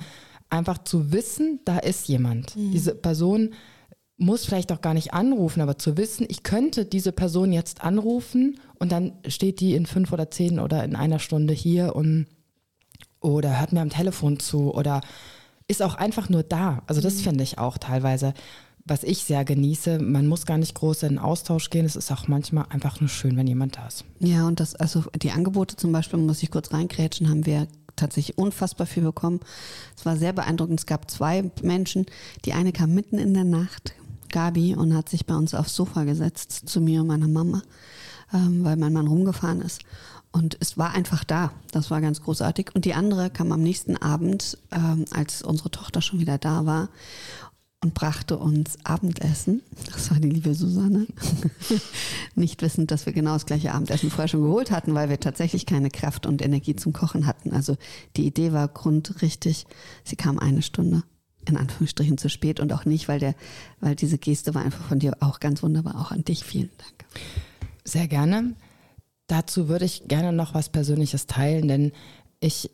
einfach 0.50 0.78
zu 0.78 1.10
wissen, 1.10 1.58
da 1.64 1.78
ist 1.78 2.06
jemand. 2.06 2.54
Diese 2.72 2.94
Person 2.94 3.50
muss 4.16 4.44
vielleicht 4.44 4.70
auch 4.70 4.82
gar 4.82 4.94
nicht 4.94 5.14
anrufen, 5.14 5.62
aber 5.62 5.78
zu 5.78 5.96
wissen, 5.96 6.26
ich 6.28 6.44
könnte 6.44 6.84
diese 6.84 7.10
Person 7.10 7.52
jetzt 7.52 7.82
anrufen 7.82 8.60
und 8.78 8.92
dann 8.92 9.14
steht 9.26 9.58
die 9.58 9.74
in 9.74 9.86
fünf 9.86 10.12
oder 10.12 10.30
zehn 10.30 10.60
oder 10.60 10.84
in 10.84 10.94
einer 10.94 11.18
Stunde 11.18 11.54
hier 11.54 11.96
und 11.96 12.26
oder 13.20 13.60
hört 13.60 13.72
mir 13.72 13.80
am 13.80 13.90
Telefon 13.90 14.38
zu 14.38 14.74
oder 14.74 15.00
ist 15.70 15.82
auch 15.82 15.94
einfach 15.94 16.28
nur 16.28 16.42
da. 16.42 16.82
Also 16.86 17.00
das 17.00 17.20
finde 17.20 17.44
ich 17.44 17.58
auch 17.58 17.78
teilweise, 17.78 18.34
was 18.84 19.04
ich 19.04 19.24
sehr 19.24 19.44
genieße. 19.44 20.00
Man 20.00 20.26
muss 20.26 20.46
gar 20.46 20.58
nicht 20.58 20.74
groß 20.74 21.04
in 21.04 21.10
den 21.10 21.18
Austausch 21.18 21.70
gehen. 21.70 21.86
Es 21.86 21.96
ist 21.96 22.10
auch 22.10 22.28
manchmal 22.28 22.66
einfach 22.70 23.00
nur 23.00 23.08
schön, 23.08 23.36
wenn 23.36 23.46
jemand 23.46 23.76
da 23.76 23.86
ist. 23.86 24.04
Ja, 24.18 24.46
und 24.46 24.58
das, 24.58 24.74
also 24.74 25.04
die 25.22 25.30
Angebote 25.30 25.76
zum 25.76 25.92
Beispiel, 25.92 26.18
muss 26.18 26.42
ich 26.42 26.50
kurz 26.50 26.72
reingrätschen, 26.72 27.28
haben 27.28 27.46
wir 27.46 27.68
tatsächlich 27.94 28.36
unfassbar 28.36 28.86
viel 28.86 29.04
bekommen. 29.04 29.40
Es 29.96 30.04
war 30.04 30.16
sehr 30.16 30.32
beeindruckend. 30.32 30.80
Es 30.80 30.86
gab 30.86 31.10
zwei 31.10 31.50
Menschen. 31.62 32.06
Die 32.44 32.52
eine 32.52 32.72
kam 32.72 32.94
mitten 32.94 33.18
in 33.18 33.34
der 33.34 33.44
Nacht, 33.44 33.94
Gabi, 34.28 34.74
und 34.74 34.94
hat 34.94 35.08
sich 35.08 35.26
bei 35.26 35.36
uns 35.36 35.54
aufs 35.54 35.76
Sofa 35.76 36.04
gesetzt, 36.04 36.68
zu 36.68 36.80
mir 36.80 37.02
und 37.02 37.06
meiner 37.06 37.28
Mama, 37.28 37.62
ähm, 38.32 38.64
weil 38.64 38.76
mein 38.76 38.92
Mann 38.92 39.06
rumgefahren 39.06 39.60
ist. 39.60 39.82
Und 40.32 40.56
es 40.60 40.78
war 40.78 40.92
einfach 40.92 41.24
da. 41.24 41.52
Das 41.72 41.90
war 41.90 42.00
ganz 42.00 42.22
großartig. 42.22 42.74
Und 42.74 42.84
die 42.84 42.94
andere 42.94 43.30
kam 43.30 43.50
am 43.52 43.62
nächsten 43.62 43.96
Abend, 43.96 44.58
ähm, 44.70 45.04
als 45.10 45.42
unsere 45.42 45.70
Tochter 45.70 46.02
schon 46.02 46.20
wieder 46.20 46.38
da 46.38 46.66
war 46.66 46.88
und 47.82 47.94
brachte 47.94 48.36
uns 48.36 48.78
Abendessen. 48.84 49.62
Das 49.90 50.10
war 50.10 50.20
die 50.20 50.28
liebe 50.28 50.54
Susanne. 50.54 51.06
Nicht 52.34 52.62
wissend, 52.62 52.90
dass 52.90 53.06
wir 53.06 53.12
genau 53.12 53.32
das 53.32 53.46
gleiche 53.46 53.72
Abendessen 53.72 54.10
vorher 54.10 54.28
schon 54.28 54.42
geholt 54.42 54.70
hatten, 54.70 54.94
weil 54.94 55.08
wir 55.08 55.18
tatsächlich 55.18 55.66
keine 55.66 55.90
Kraft 55.90 56.26
und 56.26 56.42
Energie 56.42 56.76
zum 56.76 56.92
Kochen 56.92 57.26
hatten. 57.26 57.52
Also 57.52 57.76
die 58.16 58.26
Idee 58.26 58.52
war 58.52 58.68
grundrichtig. 58.68 59.66
Sie 60.04 60.16
kam 60.16 60.38
eine 60.38 60.62
Stunde 60.62 61.02
in 61.46 61.56
Anführungsstrichen 61.56 62.18
zu 62.18 62.28
spät 62.28 62.60
und 62.60 62.72
auch 62.74 62.84
nicht, 62.84 63.08
weil 63.08 63.18
der, 63.18 63.34
weil 63.80 63.96
diese 63.96 64.18
Geste 64.18 64.54
war 64.54 64.62
einfach 64.62 64.84
von 64.84 64.98
dir 64.98 65.16
auch 65.20 65.40
ganz 65.40 65.62
wunderbar. 65.62 65.98
Auch 65.98 66.10
an 66.10 66.22
dich 66.22 66.44
vielen 66.44 66.70
Dank. 66.76 67.06
Sehr 67.82 68.08
gerne. 68.08 68.54
Dazu 69.30 69.68
würde 69.68 69.84
ich 69.84 70.08
gerne 70.08 70.32
noch 70.32 70.54
was 70.54 70.70
Persönliches 70.70 71.26
teilen, 71.26 71.68
denn 71.68 71.92
ich, 72.40 72.70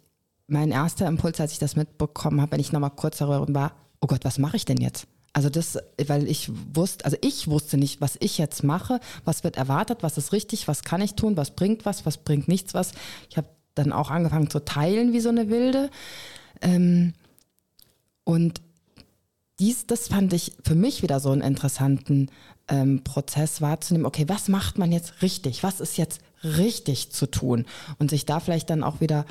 mein 0.47 0.71
erster 0.71 1.07
Impuls, 1.07 1.39
als 1.39 1.53
ich 1.53 1.59
das 1.59 1.77
mitbekommen 1.77 2.41
habe, 2.41 2.53
wenn 2.53 2.61
ich 2.61 2.73
nochmal 2.73 2.93
kurz 2.97 3.19
darüber 3.19 3.47
war, 3.55 3.73
oh 4.01 4.07
Gott, 4.07 4.25
was 4.25 4.39
mache 4.39 4.57
ich 4.57 4.65
denn 4.65 4.79
jetzt? 4.79 5.07
Also 5.35 5.51
das, 5.51 5.77
weil 6.07 6.27
ich 6.27 6.51
wusste, 6.73 7.05
also 7.05 7.19
ich 7.21 7.49
wusste 7.49 7.77
nicht, 7.77 8.01
was 8.01 8.17
ich 8.21 8.39
jetzt 8.39 8.65
mache, 8.65 9.01
was 9.27 9.45
wird 9.45 9.59
erwartet, 9.59 9.99
was 10.01 10.17
ist 10.17 10.33
richtig, 10.33 10.67
was 10.67 10.83
kann 10.83 11.03
ich 11.03 11.15
tun, 11.15 11.37
was 11.37 11.51
bringt 11.51 11.85
was, 11.85 12.07
was 12.07 12.17
bringt 12.17 12.49
nichts 12.49 12.73
was. 12.73 12.93
Ich 13.29 13.37
habe 13.37 13.49
dann 13.75 13.93
auch 13.93 14.11
angefangen 14.11 14.49
zu 14.49 14.65
teilen 14.65 15.13
wie 15.13 15.21
so 15.21 15.29
eine 15.29 15.51
Wilde. 15.51 15.91
Ähm, 16.63 17.13
und 18.25 18.63
dies, 19.59 19.87
das 19.87 20.09
fand 20.09 20.33
ich 20.33 20.55
für 20.65 20.75
mich 20.75 21.03
wieder 21.03 21.21
so 21.21 21.33
einen 21.33 21.43
interessanten 21.43 22.31
ähm, 22.69 23.05
Prozess 23.05 23.61
wahrzunehmen. 23.61 24.07
Okay, 24.07 24.25
was 24.29 24.49
macht 24.49 24.79
man 24.79 24.91
jetzt 24.91 25.21
richtig? 25.21 25.63
Was 25.63 25.81
ist 25.81 25.99
jetzt 25.99 26.23
richtig 26.47 27.11
zu 27.11 27.27
tun? 27.27 27.67
Und 27.99 28.11
sich 28.11 28.27
da 28.27 28.41
vielleicht 28.41 28.71
dann 28.71 28.83
auch 28.83 29.01
wieder 29.01 29.25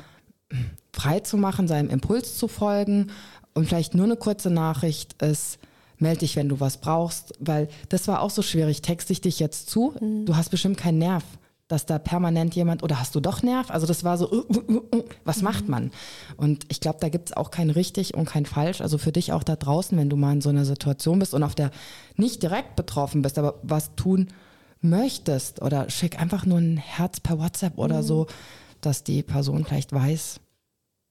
frei 0.92 1.20
zu 1.20 1.36
machen, 1.36 1.68
seinem 1.68 1.90
Impuls 1.90 2.38
zu 2.38 2.48
folgen 2.48 3.10
und 3.54 3.66
vielleicht 3.66 3.94
nur 3.94 4.04
eine 4.04 4.16
kurze 4.16 4.50
Nachricht 4.50 5.20
ist, 5.22 5.58
melde 5.98 6.20
dich, 6.20 6.36
wenn 6.36 6.48
du 6.48 6.60
was 6.60 6.78
brauchst, 6.78 7.34
weil 7.38 7.68
das 7.88 8.08
war 8.08 8.20
auch 8.20 8.30
so 8.30 8.42
schwierig. 8.42 8.82
Texte 8.82 9.12
ich 9.12 9.20
dich 9.20 9.38
jetzt 9.38 9.70
zu? 9.70 9.94
Mhm. 10.00 10.26
Du 10.26 10.36
hast 10.36 10.50
bestimmt 10.50 10.76
keinen 10.76 10.98
Nerv, 10.98 11.24
dass 11.68 11.86
da 11.86 11.98
permanent 11.98 12.54
jemand, 12.54 12.82
oder 12.82 13.00
hast 13.00 13.14
du 13.14 13.20
doch 13.20 13.42
Nerv? 13.42 13.70
Also 13.70 13.86
das 13.86 14.04
war 14.04 14.18
so, 14.18 14.30
uh, 14.30 14.44
uh, 14.48 14.82
uh, 14.94 15.04
was 15.24 15.38
mhm. 15.38 15.44
macht 15.44 15.68
man? 15.68 15.90
Und 16.36 16.64
ich 16.68 16.80
glaube, 16.80 16.98
da 17.00 17.08
gibt 17.08 17.30
es 17.30 17.36
auch 17.36 17.50
kein 17.50 17.70
richtig 17.70 18.14
und 18.14 18.26
kein 18.26 18.46
falsch. 18.46 18.80
Also 18.80 18.98
für 18.98 19.12
dich 19.12 19.32
auch 19.32 19.42
da 19.42 19.56
draußen, 19.56 19.96
wenn 19.96 20.10
du 20.10 20.16
mal 20.16 20.32
in 20.32 20.40
so 20.42 20.50
einer 20.50 20.64
Situation 20.64 21.18
bist 21.18 21.34
und 21.34 21.42
auf 21.42 21.54
der 21.54 21.70
nicht 22.16 22.42
direkt 22.42 22.76
betroffen 22.76 23.22
bist, 23.22 23.38
aber 23.38 23.58
was 23.62 23.94
tun 23.96 24.28
möchtest 24.80 25.62
oder 25.62 25.90
schick 25.90 26.20
einfach 26.20 26.46
nur 26.46 26.58
ein 26.58 26.76
Herz 26.76 27.20
per 27.20 27.38
WhatsApp 27.38 27.78
oder 27.78 27.98
mhm. 27.98 28.06
so, 28.06 28.26
dass 28.80 29.04
die 29.04 29.22
Person 29.22 29.64
vielleicht 29.64 29.92
weiß, 29.92 30.40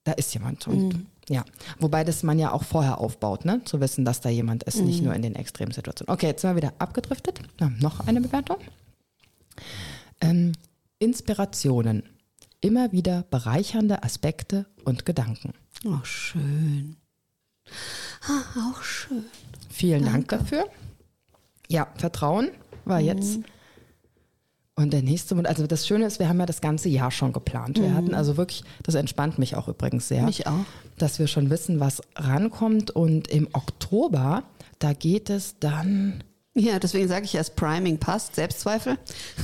da 0.04 0.14
ist 0.14 0.34
jemand. 0.34 0.68
Und 0.68 0.90
mhm. 0.90 1.06
ja, 1.28 1.44
wobei 1.80 2.04
das 2.04 2.24
man 2.24 2.40
ja 2.40 2.52
auch 2.52 2.64
vorher 2.64 3.00
aufbaut, 3.00 3.46
ne? 3.46 3.62
zu 3.66 3.82
wissen, 3.82 4.06
dass 4.06 4.22
da 4.22 4.30
jemand 4.30 4.64
ist, 4.64 4.78
mhm. 4.78 4.86
nicht 4.86 5.04
nur 5.04 5.14
in 5.14 5.22
den 5.22 5.36
extremen 5.36 5.72
Situationen. 5.72 6.14
Okay, 6.14 6.28
jetzt 6.28 6.42
sind 6.42 6.52
wir 6.52 6.58
wieder 6.58 6.74
abgedriftet. 6.80 7.40
Na, 7.60 7.70
noch 7.80 8.08
eine 8.08 8.22
Bewertung. 8.22 8.58
Ähm, 10.22 10.54
Inspirationen. 11.00 12.04
Immer 12.62 12.92
wieder 12.92 13.24
bereichernde 13.30 14.04
Aspekte 14.04 14.66
und 14.86 15.06
Gedanken. 15.06 15.54
Oh, 15.86 16.04
schön. 16.04 16.96
Ah, 18.28 18.72
auch 18.72 18.82
schön. 18.82 19.26
Vielen 19.70 20.06
Danke. 20.06 20.28
Dank 20.28 20.28
dafür. 20.30 20.70
Ja, 21.68 21.88
Vertrauen 21.96 22.50
war 22.86 23.00
mhm. 23.00 23.08
jetzt 23.08 23.40
und 24.78 24.92
der 24.92 25.02
nächste 25.02 25.36
Monat, 25.36 25.50
also 25.50 25.68
das 25.68 25.88
Schöne 25.88 26.06
ist, 26.06 26.20
wir 26.20 26.28
haben 26.28 26.40
ja 26.40 26.46
das 26.46 26.60
ganze 26.60 26.90
Jahr 26.90 27.10
schon 27.10 27.32
geplant. 27.32 27.80
Wir 27.80 27.90
mhm. 27.90 27.96
hatten 27.96 28.14
also 28.14 28.36
wirklich, 28.36 28.64
das 28.84 28.96
entspannt 28.96 29.40
mich 29.40 29.56
auch 29.56 29.70
übrigens 29.70 30.10
sehr. 30.10 30.24
Mich 30.24 30.48
auch. 30.48 30.66
Dass 30.98 31.18
wir 31.18 31.28
schon 31.28 31.50
wissen, 31.50 31.80
was 31.80 32.02
rankommt. 32.16 32.92
Und 32.92 33.30
im 33.30 33.48
Oktober, 33.54 34.44
da 34.80 34.92
geht 34.92 35.30
es 35.30 35.60
dann. 35.60 36.26
Ja, 36.54 36.80
deswegen 36.80 37.08
sage 37.08 37.24
ich 37.24 37.36
erst, 37.36 37.56
Priming 37.56 38.00
passt, 38.00 38.36
Selbstzweifel. 38.36 38.98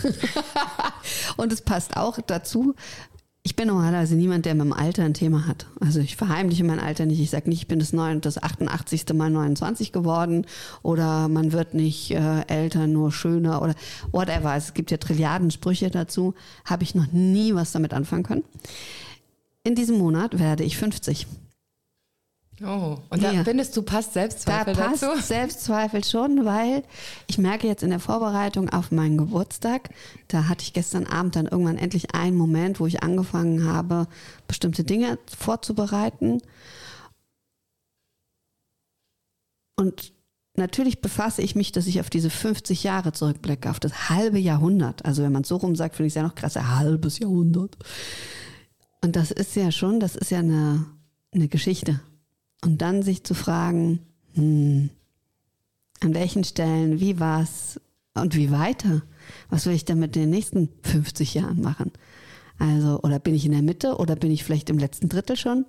und 1.38 1.54
es 1.54 1.62
passt 1.62 1.96
auch 1.96 2.20
dazu, 2.28 2.76
ich 3.44 3.56
bin 3.56 3.68
normalerweise 3.68 4.16
niemand, 4.16 4.46
der 4.46 4.54
mit 4.54 4.66
dem 4.66 4.74
Alter 4.74 5.04
ein 5.04 5.16
Thema 5.16 5.48
hat. 5.48 5.66
Also 5.80 6.00
ich 6.00 6.16
verheimliche 6.16 6.64
mein 6.64 6.80
Alter 6.80 7.08
nicht. 7.08 7.20
Ich 7.20 7.32
sage 7.32 7.50
nicht, 7.50 7.62
ich 7.62 7.68
bin 7.68 7.80
das, 7.80 7.92
9, 7.92 8.22
das 8.22 8.42
88. 8.42 9.06
Mal 9.14 9.32
29 9.32 9.92
geworden 9.92 10.46
oder 10.84 11.28
man 11.28 11.52
wird 11.52 11.74
nicht 11.74 12.12
äh, 12.12 12.42
älter, 12.48 12.86
nur 12.86 13.12
schöner 13.12 13.64
oder 13.64 13.74
whatever. 14.12 14.52
Also 14.52 14.68
es 14.68 14.74
gibt 14.76 14.92
ja 14.92 14.98
Trilliarden 14.98 15.50
Sprüche 15.50 15.90
dazu. 15.90 16.36
Habe 16.66 16.84
ich 16.84 16.94
noch 16.94 17.12
nie 17.12 17.56
was 17.56 17.72
damit 17.72 17.94
anfangen 17.94 18.24
können. 18.24 18.44
In 19.64 19.74
diesem 19.74 19.98
Monat 19.98 20.38
werde 20.38 20.64
ich 20.64 20.78
50. 20.78 21.26
Oh, 22.64 22.98
und 23.10 23.24
da 23.24 23.32
ja. 23.32 23.44
findest 23.44 23.76
du, 23.76 23.82
passt 23.82 24.14
Selbstzweifel 24.14 24.76
da 24.76 24.90
passt 24.90 25.04
dazu? 25.04 25.22
Selbstzweifel 25.22 26.04
schon, 26.04 26.46
weil 26.46 26.84
ich 27.28 27.38
merke 27.38 27.68
jetzt 27.68 27.82
in 27.82 27.90
der 27.90 28.00
Vorbereitung 28.00 28.70
auf 28.70 28.92
meinen 28.92 29.18
Geburtstag, 29.18 29.90
da 30.28 30.48
hatte 30.48 30.64
ich 30.64 30.74
gestern 30.74 31.08
Abend 31.08 31.36
dann 31.36 31.48
irgendwann 31.48 31.78
endlich 31.78 32.14
einen 32.14 32.38
Moment, 32.38 32.80
wo 32.80 32.86
ich 32.86 33.02
angefangen 33.02 33.68
habe, 33.68 34.08
bestimmte 34.48 34.84
Dinge 34.84 35.18
vorzubereiten. 35.26 36.42
Und 39.76 40.14
natürlich 40.56 41.02
befasse 41.02 41.42
ich 41.42 41.56
mich, 41.56 41.72
dass 41.72 41.88
ich 41.88 42.00
auf 42.00 42.12
diese 42.12 42.30
50 42.30 42.84
Jahre 42.84 43.12
zurückblicke, 43.12 43.72
auf 43.72 43.80
das 43.80 44.10
halbe 44.10 44.38
Jahrhundert. 44.38 45.04
Also 45.06 45.24
wenn 45.24 45.32
man 45.32 45.42
es 45.42 45.48
so 45.48 45.56
rum 45.56 45.76
sagt, 45.76 45.96
finde 45.96 46.08
ich 46.08 46.12
es 46.12 46.16
ja 46.16 46.24
noch 46.24 46.36
krass, 46.36 46.58
ein 46.58 46.78
halbes 46.78 47.18
Jahrhundert. 47.18 47.78
Und 49.04 49.16
das 49.16 49.32
ist 49.32 49.56
ja 49.56 49.72
schon, 49.72 50.00
das 50.00 50.16
ist 50.16 50.30
ja 50.30 50.40
eine, 50.40 50.86
eine 51.34 51.48
Geschichte. 51.48 52.02
Und 52.64 52.82
dann 52.82 53.02
sich 53.02 53.24
zu 53.24 53.34
fragen, 53.34 54.00
hm, 54.34 54.90
an 56.00 56.14
welchen 56.14 56.44
Stellen, 56.44 57.00
wie 57.00 57.20
war's 57.20 57.80
und 58.14 58.36
wie 58.36 58.52
weiter? 58.52 59.02
Was 59.50 59.66
will 59.66 59.74
ich 59.74 59.86
denn 59.86 60.00
mit 60.00 60.16
den 60.16 60.30
nächsten 60.30 60.70
50 60.84 61.34
Jahren 61.34 61.62
machen? 61.62 61.92
Also, 62.60 63.00
oder 63.02 63.20
bin 63.20 63.34
ich 63.34 63.46
in 63.46 63.54
der 63.54 63.62
Mitte 63.62 63.96
oder 63.98 64.16
bin 64.16 64.32
ich 64.32 64.44
vielleicht 64.44 64.70
im 64.70 64.78
letzten 64.78 65.10
Drittel 65.10 65.36
schon? 65.36 65.66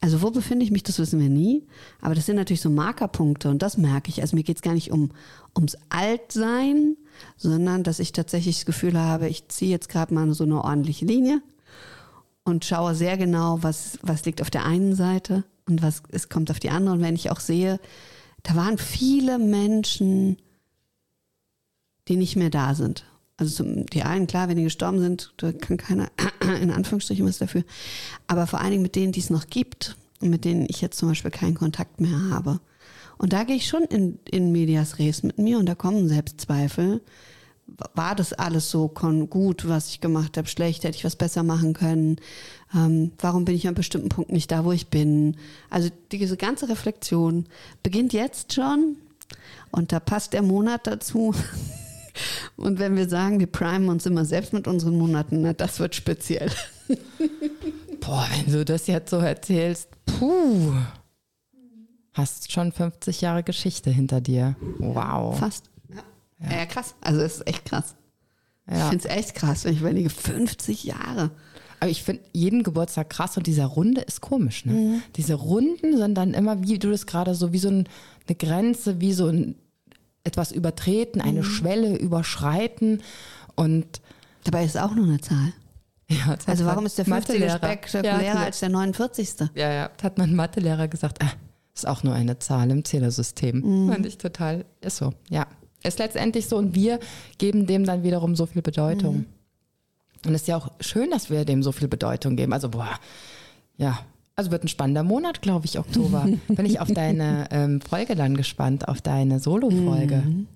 Also, 0.00 0.22
wo 0.22 0.30
befinde 0.30 0.64
ich 0.64 0.70
mich, 0.70 0.84
das 0.84 0.98
wissen 1.00 1.18
wir 1.18 1.28
nie. 1.28 1.66
Aber 2.00 2.14
das 2.14 2.26
sind 2.26 2.36
natürlich 2.36 2.60
so 2.60 2.70
Markerpunkte 2.70 3.48
und 3.48 3.60
das 3.60 3.76
merke 3.76 4.10
ich. 4.10 4.20
Also, 4.20 4.36
mir 4.36 4.44
geht 4.44 4.56
es 4.56 4.62
gar 4.62 4.74
nicht 4.74 4.92
um, 4.92 5.10
ums 5.56 5.76
Altsein, 5.88 6.96
sondern 7.36 7.82
dass 7.82 7.98
ich 7.98 8.12
tatsächlich 8.12 8.56
das 8.56 8.66
Gefühl 8.66 8.98
habe, 8.98 9.28
ich 9.28 9.48
ziehe 9.48 9.70
jetzt 9.70 9.88
gerade 9.88 10.14
mal 10.14 10.32
so 10.34 10.44
eine 10.44 10.62
ordentliche 10.62 11.04
Linie 11.04 11.42
und 12.44 12.64
schaue 12.64 12.94
sehr 12.94 13.16
genau, 13.16 13.58
was, 13.62 13.98
was 14.02 14.24
liegt 14.24 14.40
auf 14.40 14.50
der 14.50 14.64
einen 14.64 14.94
Seite 14.94 15.44
und 15.68 15.82
was 15.82 16.02
es 16.10 16.28
kommt 16.28 16.50
auf 16.50 16.60
die 16.60 16.70
andere. 16.70 16.94
Und 16.94 17.02
wenn 17.02 17.14
ich 17.14 17.30
auch 17.30 17.40
sehe, 17.40 17.78
da 18.42 18.56
waren 18.56 18.78
viele 18.78 19.38
Menschen, 19.38 20.38
die 22.08 22.16
nicht 22.16 22.36
mehr 22.36 22.50
da 22.50 22.74
sind. 22.74 23.04
Also 23.36 23.64
die 23.64 24.02
einen, 24.02 24.26
klar, 24.26 24.48
wenn 24.48 24.56
die 24.56 24.64
gestorben 24.64 24.98
sind, 24.98 25.32
da 25.36 25.52
kann 25.52 25.76
keiner 25.76 26.10
in 26.60 26.70
Anführungsstrichen 26.70 27.26
was 27.26 27.38
dafür. 27.38 27.62
Aber 28.26 28.46
vor 28.46 28.60
allen 28.60 28.72
Dingen 28.72 28.82
mit 28.82 28.96
denen, 28.96 29.12
die 29.12 29.20
es 29.20 29.30
noch 29.30 29.46
gibt 29.46 29.96
und 30.20 30.30
mit 30.30 30.44
denen 30.44 30.66
ich 30.68 30.80
jetzt 30.80 30.98
zum 30.98 31.08
Beispiel 31.08 31.30
keinen 31.30 31.54
Kontakt 31.54 32.00
mehr 32.00 32.30
habe. 32.30 32.60
Und 33.16 33.32
da 33.32 33.44
gehe 33.44 33.56
ich 33.56 33.68
schon 33.68 33.84
in, 33.84 34.18
in 34.30 34.52
Medias 34.52 34.98
Res 34.98 35.22
mit 35.22 35.38
mir 35.38 35.58
und 35.58 35.66
da 35.66 35.74
kommen 35.74 36.08
Selbstzweifel 36.08 37.00
war 37.94 38.14
das 38.14 38.32
alles 38.32 38.70
so 38.70 38.88
gut, 38.88 39.68
was 39.68 39.90
ich 39.90 40.00
gemacht 40.00 40.36
habe, 40.36 40.48
schlecht, 40.48 40.84
hätte 40.84 40.96
ich 40.96 41.04
was 41.04 41.16
besser 41.16 41.42
machen 41.42 41.74
können? 41.74 42.16
Ähm, 42.74 43.12
warum 43.18 43.44
bin 43.44 43.54
ich 43.54 43.68
an 43.68 43.74
bestimmten 43.74 44.08
Punkten 44.08 44.34
nicht 44.34 44.50
da, 44.50 44.64
wo 44.64 44.72
ich 44.72 44.88
bin? 44.88 45.36
Also 45.70 45.90
diese 46.10 46.36
ganze 46.36 46.68
Reflexion 46.68 47.46
beginnt 47.82 48.12
jetzt 48.12 48.54
schon 48.54 48.96
und 49.70 49.92
da 49.92 50.00
passt 50.00 50.32
der 50.32 50.42
Monat 50.42 50.86
dazu. 50.86 51.34
Und 52.56 52.80
wenn 52.80 52.96
wir 52.96 53.08
sagen, 53.08 53.38
wir 53.38 53.46
primen 53.46 53.88
uns 53.88 54.04
immer 54.04 54.24
selbst 54.24 54.52
mit 54.52 54.66
unseren 54.66 54.98
Monaten, 54.98 55.42
na, 55.42 55.52
das 55.52 55.78
wird 55.78 55.94
speziell. 55.94 56.50
Boah, 58.00 58.26
wenn 58.34 58.52
du 58.52 58.64
das 58.64 58.88
jetzt 58.88 59.10
so 59.10 59.18
erzählst, 59.18 59.88
puh. 60.04 60.72
Hast 62.12 62.50
schon 62.50 62.72
50 62.72 63.20
Jahre 63.20 63.44
Geschichte 63.44 63.90
hinter 63.90 64.20
dir. 64.20 64.56
Wow. 64.78 65.38
Fast. 65.38 65.70
Ja, 66.40 66.58
ja 66.58 66.66
krass. 66.66 66.94
Also 67.00 67.20
es 67.20 67.36
ist 67.36 67.46
echt 67.46 67.64
krass. 67.64 67.94
Ja. 68.70 68.76
Ich 68.76 68.82
finde 68.84 69.08
es 69.08 69.16
echt 69.16 69.34
krass, 69.34 69.64
wenn 69.64 69.72
ich 69.72 69.80
überlege, 69.80 70.10
50 70.10 70.84
Jahre. 70.84 71.30
Aber 71.80 71.90
ich 71.90 72.02
finde 72.02 72.22
jeden 72.32 72.62
Geburtstag 72.62 73.10
krass 73.10 73.36
und 73.36 73.46
diese 73.46 73.64
Runde 73.64 74.00
ist 74.00 74.20
komisch. 74.20 74.64
Ne? 74.64 74.72
Mhm. 74.72 75.02
Diese 75.16 75.34
Runden 75.34 75.96
sind 75.96 76.14
dann 76.16 76.34
immer, 76.34 76.62
wie 76.62 76.78
du 76.78 76.90
das 76.90 77.06
gerade 77.06 77.34
so, 77.34 77.52
wie 77.52 77.58
so 77.58 77.68
ein, 77.68 77.88
eine 78.26 78.36
Grenze, 78.36 79.00
wie 79.00 79.12
so 79.12 79.28
ein 79.28 79.54
etwas 80.24 80.52
übertreten, 80.52 81.20
eine 81.20 81.40
mhm. 81.40 81.44
Schwelle 81.44 81.96
überschreiten 81.96 83.02
und 83.54 83.86
dabei 84.44 84.64
ist 84.64 84.74
es 84.74 84.82
auch 84.82 84.94
nur 84.94 85.06
eine 85.06 85.20
Zahl. 85.20 85.52
Ja, 86.10 86.38
also 86.46 86.64
warum 86.64 86.86
ist 86.86 86.96
der 86.96 87.04
50. 87.04 87.52
spektakulärer 87.52 88.22
ja, 88.22 88.34
als 88.36 88.60
der 88.60 88.70
49.? 88.70 89.50
Ja, 89.54 89.70
ja, 89.70 89.90
hat 90.02 90.16
mein 90.16 90.34
Mathelehrer 90.34 90.88
gesagt, 90.88 91.22
ah, 91.22 91.32
ist 91.74 91.86
auch 91.86 92.02
nur 92.02 92.14
eine 92.14 92.38
Zahl 92.38 92.70
im 92.70 92.82
Zählersystem. 92.82 93.60
Mhm. 93.60 93.92
Fand 93.92 94.06
ich 94.06 94.16
total, 94.16 94.64
ist 94.80 94.96
so, 94.96 95.12
ja. 95.28 95.46
Ist 95.82 95.98
letztendlich 95.98 96.48
so 96.48 96.56
und 96.56 96.74
wir 96.74 96.98
geben 97.38 97.66
dem 97.66 97.84
dann 97.84 98.02
wiederum 98.02 98.34
so 98.34 98.46
viel 98.46 98.62
Bedeutung. 98.62 99.16
Mhm. 99.16 99.26
Und 100.26 100.34
es 100.34 100.42
ist 100.42 100.48
ja 100.48 100.56
auch 100.56 100.72
schön, 100.80 101.10
dass 101.10 101.30
wir 101.30 101.44
dem 101.44 101.62
so 101.62 101.72
viel 101.72 101.88
Bedeutung 101.88 102.36
geben. 102.36 102.52
Also, 102.52 102.68
boah, 102.70 102.98
ja, 103.76 104.00
also 104.34 104.50
wird 104.50 104.64
ein 104.64 104.68
spannender 104.68 105.02
Monat, 105.02 105.42
glaube 105.42 105.66
ich, 105.66 105.78
Oktober. 105.78 106.26
Bin 106.48 106.66
ich 106.66 106.80
auf 106.80 106.88
deine 106.88 107.48
ähm, 107.50 107.80
Folge 107.80 108.16
dann 108.16 108.36
gespannt, 108.36 108.88
auf 108.88 109.00
deine 109.00 109.40
Solo-Folge. 109.40 110.16
Mhm. 110.16 110.48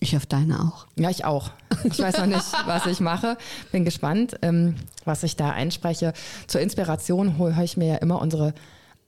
Ich 0.00 0.16
auf 0.16 0.26
deine 0.26 0.60
auch. 0.60 0.86
Ja, 0.96 1.08
ich 1.08 1.24
auch. 1.24 1.50
Ich 1.84 1.98
weiß 1.98 2.18
noch 2.18 2.26
nicht, 2.26 2.44
was 2.66 2.84
ich 2.86 3.00
mache. 3.00 3.38
Bin 3.72 3.84
gespannt, 3.84 4.36
ähm, 4.42 4.74
was 5.04 5.22
ich 5.22 5.36
da 5.36 5.50
einspreche. 5.50 6.12
Zur 6.46 6.60
Inspiration 6.60 7.38
höre 7.38 7.62
ich 7.62 7.78
mir 7.78 7.86
ja 7.86 7.96
immer 7.96 8.20
unsere 8.20 8.52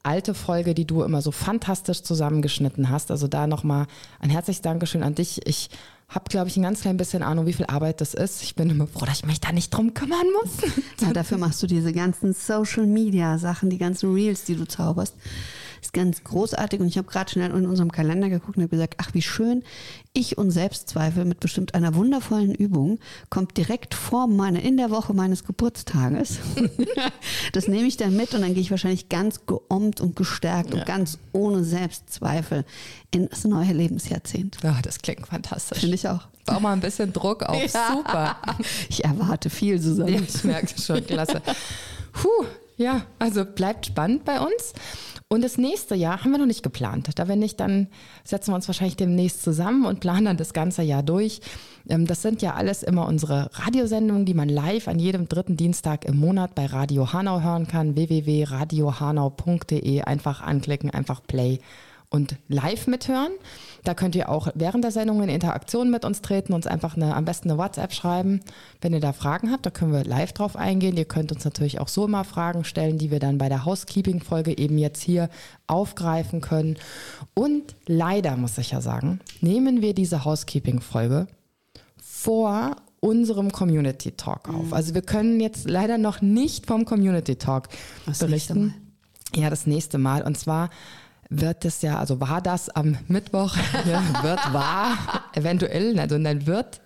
alte 0.09 0.33
Folge, 0.33 0.75
die 0.75 0.87
du 0.87 1.03
immer 1.03 1.21
so 1.21 1.31
fantastisch 1.31 2.03
zusammengeschnitten 2.03 2.89
hast. 2.89 3.11
Also 3.11 3.29
da 3.29 3.47
nochmal 3.47 3.87
ein 4.21 4.31
herzliches 4.31 4.63
Dankeschön 4.63 5.03
an 5.03 5.15
dich. 5.15 5.47
Ich 5.47 5.69
habe, 6.09 6.25
glaube 6.31 6.49
ich, 6.49 6.57
ein 6.57 6.63
ganz 6.63 6.81
klein 6.81 6.97
bisschen 6.97 7.23
Ahnung, 7.23 7.45
wie 7.45 7.53
viel 7.53 7.67
Arbeit 7.67 8.01
das 8.01 8.15
ist. 8.15 8.43
Ich 8.43 8.55
bin 8.55 8.71
immer 8.71 8.87
froh, 8.87 9.05
dass 9.05 9.19
ich 9.19 9.27
mich 9.27 9.41
da 9.41 9.53
nicht 9.53 9.69
drum 9.69 9.93
kümmern 9.93 10.27
muss. 10.43 10.73
Ja, 11.01 11.13
dafür 11.13 11.39
machst 11.39 11.63
du 11.63 11.69
diese 11.69 11.93
ganzen 11.93 12.33
Social 12.33 12.85
Media 12.87 13.39
Sachen, 13.39 13.71
die 13.71 13.79
ganzen 13.79 14.13
Reels, 14.13 14.45
die 14.45 14.57
du 14.57 14.67
zauberst. 14.67 15.15
Ist 15.81 15.93
ganz 15.93 16.25
großartig 16.25 16.81
und 16.81 16.89
ich 16.89 16.99
habe 16.99 17.09
gerade 17.09 17.31
schnell 17.31 17.51
in 17.51 17.67
unserem 17.67 17.93
Kalender 17.93 18.29
geguckt 18.29 18.57
und 18.57 18.63
habe 18.63 18.71
gesagt, 18.71 18.95
ach 18.99 19.15
wie 19.15 19.23
schön, 19.23 19.63
ich 20.13 20.39
und 20.39 20.51
Selbstzweifel 20.51 21.25
mit 21.25 21.41
bestimmt 21.41 21.75
einer 21.75 21.95
wundervollen 21.95 22.55
Übung 22.55 22.99
kommt 23.31 23.57
direkt 23.57 23.95
vor 23.95 24.27
meiner, 24.27 24.63
in 24.63 24.77
der 24.77 24.91
Woche 24.91 25.15
meines 25.15 25.45
Geburtstages. 25.45 26.39
das 27.53 27.69
nehme 27.69 27.87
ich 27.87 27.97
dann 27.97 28.17
mit 28.17 28.35
und 28.35 28.41
dann 28.41 28.55
gehe 28.55 28.63
ich 28.63 28.71
wahrscheinlich 28.71 29.09
ganz 29.09 29.47
geommt 29.47 30.01
und 30.01 30.17
gestärkt 30.17 30.75
ja. 30.75 30.81
und 30.81 30.87
ganz 30.87 31.19
ohne 31.33 31.65
Selbstzweifel 31.65 32.65
in 33.11 33.29
das 33.29 33.45
neue 33.45 33.73
Lebensjahrzehnt. 33.73 34.59
Ja, 34.63 34.79
das 34.83 34.99
klingt 34.99 35.27
fantastisch. 35.27 35.79
Finde 35.79 35.95
ich 35.95 36.09
auch. 36.09 36.27
Bau 36.45 36.61
mal 36.61 36.73
ein 36.73 36.81
bisschen 36.81 37.13
Druck 37.13 37.43
auf. 37.43 37.59
Ja. 37.75 37.93
Super. 37.93 38.37
Ich 38.89 39.05
erwarte 39.05 39.51
viel, 39.51 39.81
Susanne. 39.81 40.13
Ja, 40.13 40.21
ich 40.21 40.45
merke 40.45 40.69
schon, 40.81 41.05
klasse. 41.07 41.43
Puh, 42.13 42.47
ja, 42.79 43.03
also 43.19 43.45
bleibt 43.45 43.87
spannend 43.87 44.25
bei 44.25 44.41
uns. 44.41 44.73
Und 45.31 45.45
das 45.45 45.59
nächste 45.59 45.95
Jahr 45.95 46.25
haben 46.25 46.31
wir 46.31 46.39
noch 46.39 46.47
nicht 46.47 46.63
geplant. 46.63 47.11
Da 47.17 47.29
wenn 47.29 47.41
nicht, 47.41 47.61
dann 47.61 47.89
setzen 48.25 48.53
wir 48.53 48.55
uns 48.55 48.67
wahrscheinlich 48.67 48.97
demnächst 48.97 49.43
zusammen 49.43 49.85
und 49.85 50.01
planen 50.01 50.25
dann 50.25 50.39
das 50.39 50.55
ganze 50.55 50.81
Jahr 50.83 51.03
durch. 51.03 51.43
Ähm, 51.89 52.07
das 52.07 52.23
sind 52.23 52.41
ja 52.41 52.55
alles 52.55 52.83
immer 52.83 53.07
unsere 53.07 53.51
Radiosendungen, 53.53 54.25
die 54.25 54.33
man 54.33 54.49
live 54.49 54.89
an 54.89 54.99
jedem 54.99 55.29
dritten 55.29 55.59
Dienstag 55.59 56.07
im 56.07 56.17
Monat 56.17 56.55
bei 56.55 56.65
Radio 56.65 57.13
Hanau 57.13 57.43
hören 57.43 57.67
kann. 57.67 57.95
www.radiohanau.de 57.95 60.01
einfach 60.03 60.41
anklicken, 60.41 60.89
einfach 60.89 61.23
Play 61.27 61.59
und 62.11 62.37
live 62.49 62.87
mithören. 62.87 63.33
Da 63.85 63.95
könnt 63.95 64.15
ihr 64.15 64.29
auch 64.29 64.49
während 64.55 64.83
der 64.83 64.91
Sendung 64.91 65.23
in 65.23 65.29
Interaktion 65.29 65.91
mit 65.91 66.05
uns 66.05 66.23
treten, 66.23 66.53
uns 66.53 66.67
einfach 66.67 66.97
eine, 66.97 67.15
am 67.15 67.25
besten 67.25 67.51
eine 67.51 67.59
WhatsApp 67.59 67.93
schreiben, 67.93 68.41
wenn 68.81 68.93
ihr 68.93 69.01
da 69.01 69.13
Fragen 69.13 69.51
habt. 69.51 69.67
Da 69.67 69.71
können 69.71 69.93
wir 69.93 70.05
live 70.05 70.33
drauf 70.33 70.57
eingehen. 70.57 70.97
Ihr 70.97 71.05
könnt 71.05 71.33
uns 71.33 71.45
natürlich 71.45 71.81
auch 71.81 71.89
so 71.89 72.07
immer 72.07 72.25
Fragen 72.25 72.65
stellen, 72.65 72.99
die 72.99 73.11
wir 73.11 73.21
dann 73.21 73.39
bei 73.39 73.49
der 73.49 73.65
Housekeeping-Folge 73.65 74.57
eben 74.57 74.79
jetzt 74.79 75.03
hier 75.03 75.29
aufgreifen 75.67 76.41
können. 76.41 76.77
Und 77.35 77.75
leider 77.87 78.37
muss 78.37 78.59
ich 78.59 78.71
ja 78.71 78.81
sagen, 78.81 79.21
nehmen 79.41 79.83
wir 79.83 79.95
diese 79.95 80.25
Housekeeping-Folge 80.25 81.29
vor 82.03 82.77
unserem 83.01 83.53
Community 83.53 84.13
Talk 84.13 84.49
auf. 84.49 84.67
Mhm. 84.67 84.73
Also 84.73 84.95
wir 84.95 85.03
können 85.03 85.41
jetzt 85.41 85.69
leider 85.69 85.99
noch 85.99 86.21
nicht 86.21 86.67
vom 86.67 86.85
Community 86.85 87.37
Talk 87.37 87.69
das 88.07 88.19
berichten. 88.19 88.75
Ja, 89.35 89.51
das 89.51 89.67
nächste 89.67 89.99
Mal. 89.99 90.23
Und 90.23 90.39
zwar 90.39 90.71
wird 91.31 91.65
es 91.65 91.83
ja, 91.83 91.99
also 91.99 92.21
war 92.21 92.41
das 92.41 92.71
am 92.71 92.97
Mittwoch, 93.07 93.57
ne, 93.85 94.03
wird, 94.23 94.53
war, 94.53 94.97
eventuell, 95.35 95.99
also 95.99 96.19
dann 96.19 96.47
wird, 96.47 96.81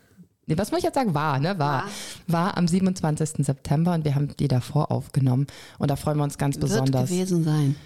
nee, 0.46 0.58
was 0.58 0.70
muss 0.70 0.78
ich 0.78 0.84
jetzt 0.84 0.94
sagen, 0.94 1.14
war, 1.14 1.38
ne, 1.38 1.58
war, 1.58 1.84
war 2.26 2.56
am 2.56 2.66
27. 2.66 3.46
September 3.46 3.94
und 3.94 4.04
wir 4.04 4.14
haben 4.14 4.36
die 4.36 4.48
davor 4.48 4.90
aufgenommen 4.90 5.46
und 5.78 5.90
da 5.90 5.96
freuen 5.96 6.18
wir 6.18 6.24
uns 6.24 6.38
ganz 6.38 6.58
besonders. 6.58 7.10
Wird 7.10 7.20
gewesen 7.20 7.44
sein. 7.44 7.76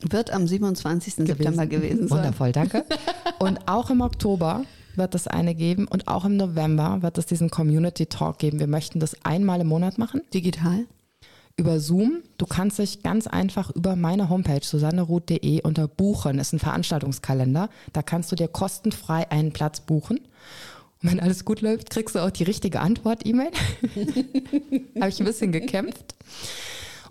Wird 0.00 0.30
am 0.32 0.46
27. 0.46 1.16
Gewesen. 1.16 1.26
September 1.26 1.66
gewesen 1.66 2.08
sein. 2.08 2.18
Wundervoll, 2.18 2.52
danke. 2.52 2.84
Und 3.38 3.68
auch 3.68 3.90
im 3.90 4.00
Oktober 4.00 4.64
wird 4.96 5.14
es 5.14 5.26
eine 5.26 5.54
geben 5.54 5.88
und 5.88 6.08
auch 6.08 6.24
im 6.24 6.36
November 6.36 7.02
wird 7.02 7.18
es 7.18 7.26
diesen 7.26 7.50
Community 7.50 8.06
Talk 8.06 8.38
geben. 8.38 8.60
Wir 8.60 8.66
möchten 8.66 9.00
das 9.00 9.16
einmal 9.24 9.60
im 9.60 9.68
Monat 9.68 9.98
machen. 9.98 10.20
Digital? 10.32 10.86
Über 11.56 11.78
Zoom. 11.78 12.22
Du 12.38 12.46
kannst 12.46 12.78
dich 12.78 13.02
ganz 13.02 13.26
einfach 13.26 13.70
über 13.70 13.96
meine 13.96 14.28
Homepage 14.28 14.64
susanneruth.de 14.64 15.62
unter 15.62 15.88
Buchen, 15.88 16.38
ist 16.38 16.52
ein 16.52 16.58
Veranstaltungskalender. 16.58 17.68
Da 17.92 18.02
kannst 18.02 18.32
du 18.32 18.36
dir 18.36 18.48
kostenfrei 18.48 19.30
einen 19.30 19.52
Platz 19.52 19.80
buchen. 19.80 20.18
Und 21.02 21.10
wenn 21.10 21.20
alles 21.20 21.44
gut 21.44 21.60
läuft, 21.60 21.90
kriegst 21.90 22.14
du 22.14 22.20
auch 22.20 22.30
die 22.30 22.44
richtige 22.44 22.80
Antwort-E-Mail. 22.80 23.50
Habe 25.00 25.08
ich 25.08 25.20
ein 25.20 25.26
bisschen 25.26 25.52
gekämpft. 25.52 26.14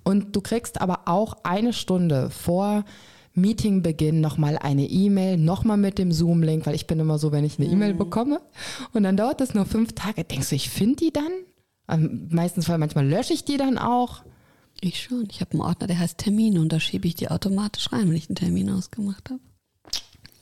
Und 0.03 0.35
du 0.35 0.41
kriegst 0.41 0.81
aber 0.81 1.01
auch 1.05 1.37
eine 1.43 1.71
Stunde 1.71 2.29
vor 2.29 2.83
Meetingbeginn 3.35 4.19
nochmal 4.21 4.57
eine 4.57 4.85
E-Mail, 4.85 5.37
nochmal 5.37 5.77
mit 5.77 5.97
dem 5.97 6.11
Zoom-Link, 6.11 6.65
weil 6.65 6.75
ich 6.75 6.87
bin 6.87 6.99
immer 6.99 7.17
so, 7.17 7.31
wenn 7.31 7.45
ich 7.45 7.57
eine 7.57 7.67
E-Mail 7.67 7.93
mhm. 7.93 7.97
bekomme. 7.99 8.41
Und 8.91 9.03
dann 9.03 9.17
dauert 9.17 9.41
das 9.41 9.53
nur 9.53 9.65
fünf 9.65 9.93
Tage. 9.93 10.23
Denkst 10.23 10.49
du, 10.49 10.55
ich 10.55 10.69
finde 10.69 10.97
die 10.97 11.13
dann? 11.13 11.31
Meistens, 11.87 12.69
weil 12.69 12.77
manchmal 12.77 13.07
lösche 13.07 13.33
ich 13.33 13.43
die 13.43 13.57
dann 13.57 13.77
auch. 13.77 14.23
Ich 14.81 15.01
schon. 15.01 15.27
Ich 15.29 15.41
habe 15.41 15.51
einen 15.51 15.61
Ordner, 15.61 15.87
der 15.87 15.99
heißt 15.99 16.17
Termine 16.17 16.59
und 16.59 16.69
da 16.69 16.79
schiebe 16.79 17.07
ich 17.07 17.15
die 17.15 17.29
automatisch 17.29 17.91
rein, 17.91 18.09
wenn 18.09 18.15
ich 18.15 18.29
einen 18.29 18.35
Termin 18.35 18.69
ausgemacht 18.69 19.29
habe. 19.29 19.39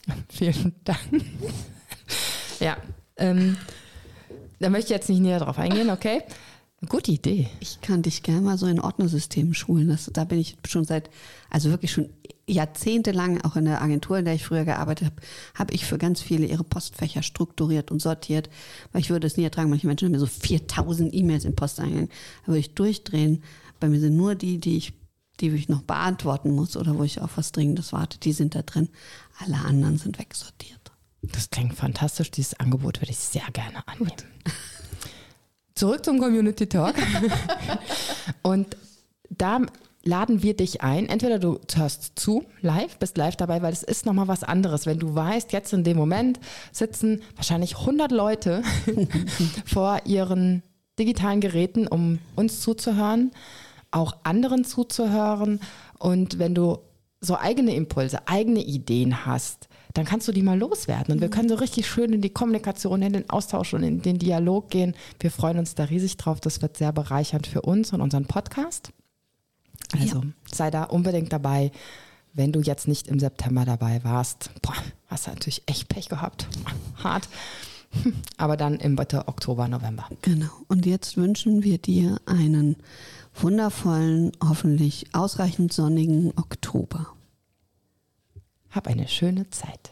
Vielen 0.30 0.75
Dank. 0.84 0.99
ja, 2.60 2.77
ähm, 3.17 3.58
da 4.60 4.69
möchte 4.69 4.86
ich 4.86 4.97
jetzt 4.97 5.10
nicht 5.10 5.19
näher 5.19 5.39
drauf 5.39 5.58
eingehen, 5.58 5.89
okay? 5.89 6.23
Gute 6.89 7.12
Idee. 7.12 7.47
Ich 7.60 7.82
kann 7.82 8.01
dich 8.01 8.23
gerne 8.23 8.41
mal 8.41 8.58
so 8.58 8.65
in 8.65 8.80
Ordnersystemen 8.80 9.54
schulen. 9.54 9.89
Das, 9.89 10.10
da 10.12 10.23
bin 10.23 10.39
ich 10.39 10.58
schon 10.67 10.86
seit, 10.86 11.12
also 11.49 11.69
wirklich 11.69 11.91
schon 11.91 12.10
jahrzehntelang, 12.47 13.41
auch 13.41 13.56
in 13.56 13.65
der 13.65 13.82
Agentur, 13.82 14.17
in 14.17 14.25
der 14.25 14.34
ich 14.34 14.43
früher 14.43 14.65
gearbeitet 14.65 15.08
habe, 15.08 15.21
habe 15.56 15.73
ich 15.73 15.86
für 15.86 15.97
ganz 15.97 16.21
viele 16.21 16.45
ihre 16.45 16.63
Postfächer 16.63 17.23
strukturiert 17.23 17.91
und 17.91 18.01
sortiert, 18.01 18.49
weil 18.91 19.01
ich 19.01 19.10
würde 19.10 19.27
es 19.27 19.38
nie 19.38 19.43
ertragen. 19.43 19.69
Manche 19.69 19.88
Menschen 19.88 20.06
haben 20.06 20.12
mir 20.12 20.19
so 20.19 20.25
4000 20.25 21.13
E-Mails 21.13 21.45
im 21.45 21.56
Posteingang. 21.56 22.10
Da 22.41 22.47
würde 22.47 22.60
ich 22.60 22.73
durchdrehen, 22.73 23.43
bei 23.80 23.89
mir 23.89 23.99
sind 23.99 24.15
nur 24.15 24.36
die, 24.36 24.60
die 24.60 24.77
ich, 24.77 24.93
die 25.39 25.49
ich 25.49 25.69
noch 25.69 25.82
beantworten 25.82 26.51
muss 26.51 26.77
oder 26.77 26.97
wo 26.97 27.04
ich 27.04 27.21
auf 27.21 27.38
was 27.38 27.51
Dringendes 27.51 27.93
warte, 27.93 28.19
die 28.19 28.34
sind 28.34 28.56
da 28.56 28.62
drin. 28.62 28.89
Alle 29.39 29.58
anderen 29.58 29.97
sind 29.97 30.19
wegsortiert. 30.19 30.80
Das 31.21 31.49
klingt 31.49 31.75
fantastisch. 31.75 32.32
Dieses 32.32 32.60
Angebot 32.60 33.01
würde 33.01 33.12
ich 33.12 33.17
sehr 33.17 33.45
gerne 33.54 33.88
annehmen. 33.88 34.12
Zurück 35.75 36.04
zum 36.04 36.19
Community 36.19 36.67
Talk. 36.67 36.95
Und 38.41 38.75
da 39.30 39.62
laden 40.04 40.44
wir 40.44 40.56
dich 40.56 40.82
ein. 40.82 41.08
Entweder 41.08 41.40
du 41.40 41.60
hörst 41.74 42.20
zu, 42.20 42.46
live, 42.62 42.98
bist 42.98 43.18
live 43.18 43.36
dabei, 43.36 43.62
weil 43.62 43.74
es 43.74 43.84
ist 43.84 44.06
nochmal 44.06 44.28
was 44.28 44.44
anderes. 44.44 44.86
Wenn 44.86 45.00
du 45.00 45.14
weißt, 45.14 45.52
jetzt 45.54 45.74
in 45.74 45.84
dem 45.84 45.98
Moment 45.98 46.40
sitzen 46.72 47.22
wahrscheinlich 47.36 47.78
100 47.78 48.12
Leute 48.12 48.64
vor 49.66 50.02
ihren 50.06 50.64
digitalen 51.00 51.42
Geräten, 51.42 51.88
um 51.88 52.20
uns 52.36 52.62
zuzuhören 52.62 53.32
auch 53.92 54.16
anderen 54.24 54.64
zuzuhören. 54.64 55.60
Und 56.00 56.40
wenn 56.40 56.56
du 56.56 56.80
so 57.20 57.38
eigene 57.38 57.76
Impulse, 57.76 58.28
eigene 58.28 58.64
Ideen 58.64 59.26
hast, 59.26 59.68
dann 59.94 60.06
kannst 60.06 60.28
du 60.28 60.32
die 60.32 60.42
mal 60.42 60.58
loswerden. 60.58 61.14
Und 61.14 61.22
wir 61.22 61.28
mhm. 61.28 61.34
können 61.34 61.50
so 61.50 61.56
richtig 61.56 61.88
schön 61.88 62.14
in 62.14 62.22
die 62.22 62.32
Kommunikation, 62.32 63.02
in 63.02 63.14
den 63.14 63.30
Austausch 63.30 63.74
und 63.74 63.84
in 63.84 64.02
den 64.02 64.18
Dialog 64.18 64.70
gehen. 64.70 64.96
Wir 65.20 65.30
freuen 65.30 65.60
uns 65.60 65.76
da 65.76 65.84
riesig 65.84 66.18
drauf. 66.18 66.40
Das 66.40 66.62
wird 66.62 66.78
sehr 66.78 66.94
bereichernd 66.94 67.46
für 67.46 67.62
uns 67.62 67.94
und 67.94 68.02
unseren 68.02 68.26
Podcast. 68.26 68.92
Also 69.93 70.19
ja. 70.19 70.27
sei 70.51 70.71
da 70.71 70.84
unbedingt 70.84 71.34
dabei. 71.34 71.71
Wenn 72.34 72.54
du 72.54 72.62
jetzt 72.62 72.88
nicht 72.88 73.08
im 73.08 73.19
September 73.19 73.65
dabei 73.65 74.04
warst, 74.04 74.51
boah, 74.62 74.75
hast 75.08 75.27
du 75.27 75.32
natürlich 75.32 75.63
echt 75.65 75.89
Pech 75.89 76.08
gehabt. 76.08 76.47
Hart. 77.04 77.27
Aber 78.38 78.56
dann 78.56 78.75
im 78.75 78.95
Mitte 78.95 79.27
Oktober, 79.27 79.67
November. 79.67 80.08
Genau. 80.21 80.49
Und 80.69 80.86
jetzt 80.86 81.17
wünschen 81.17 81.63
wir 81.63 81.77
dir 81.77 82.21
einen 82.25 82.77
wundervollen, 83.36 84.32
hoffentlich 84.41 85.08
ausreichend 85.13 85.73
sonnigen 85.73 86.32
Oktober. 86.38 87.08
Hab 88.69 88.88
eine 88.88 89.08
schöne 89.10 89.49
Zeit. 89.49 89.91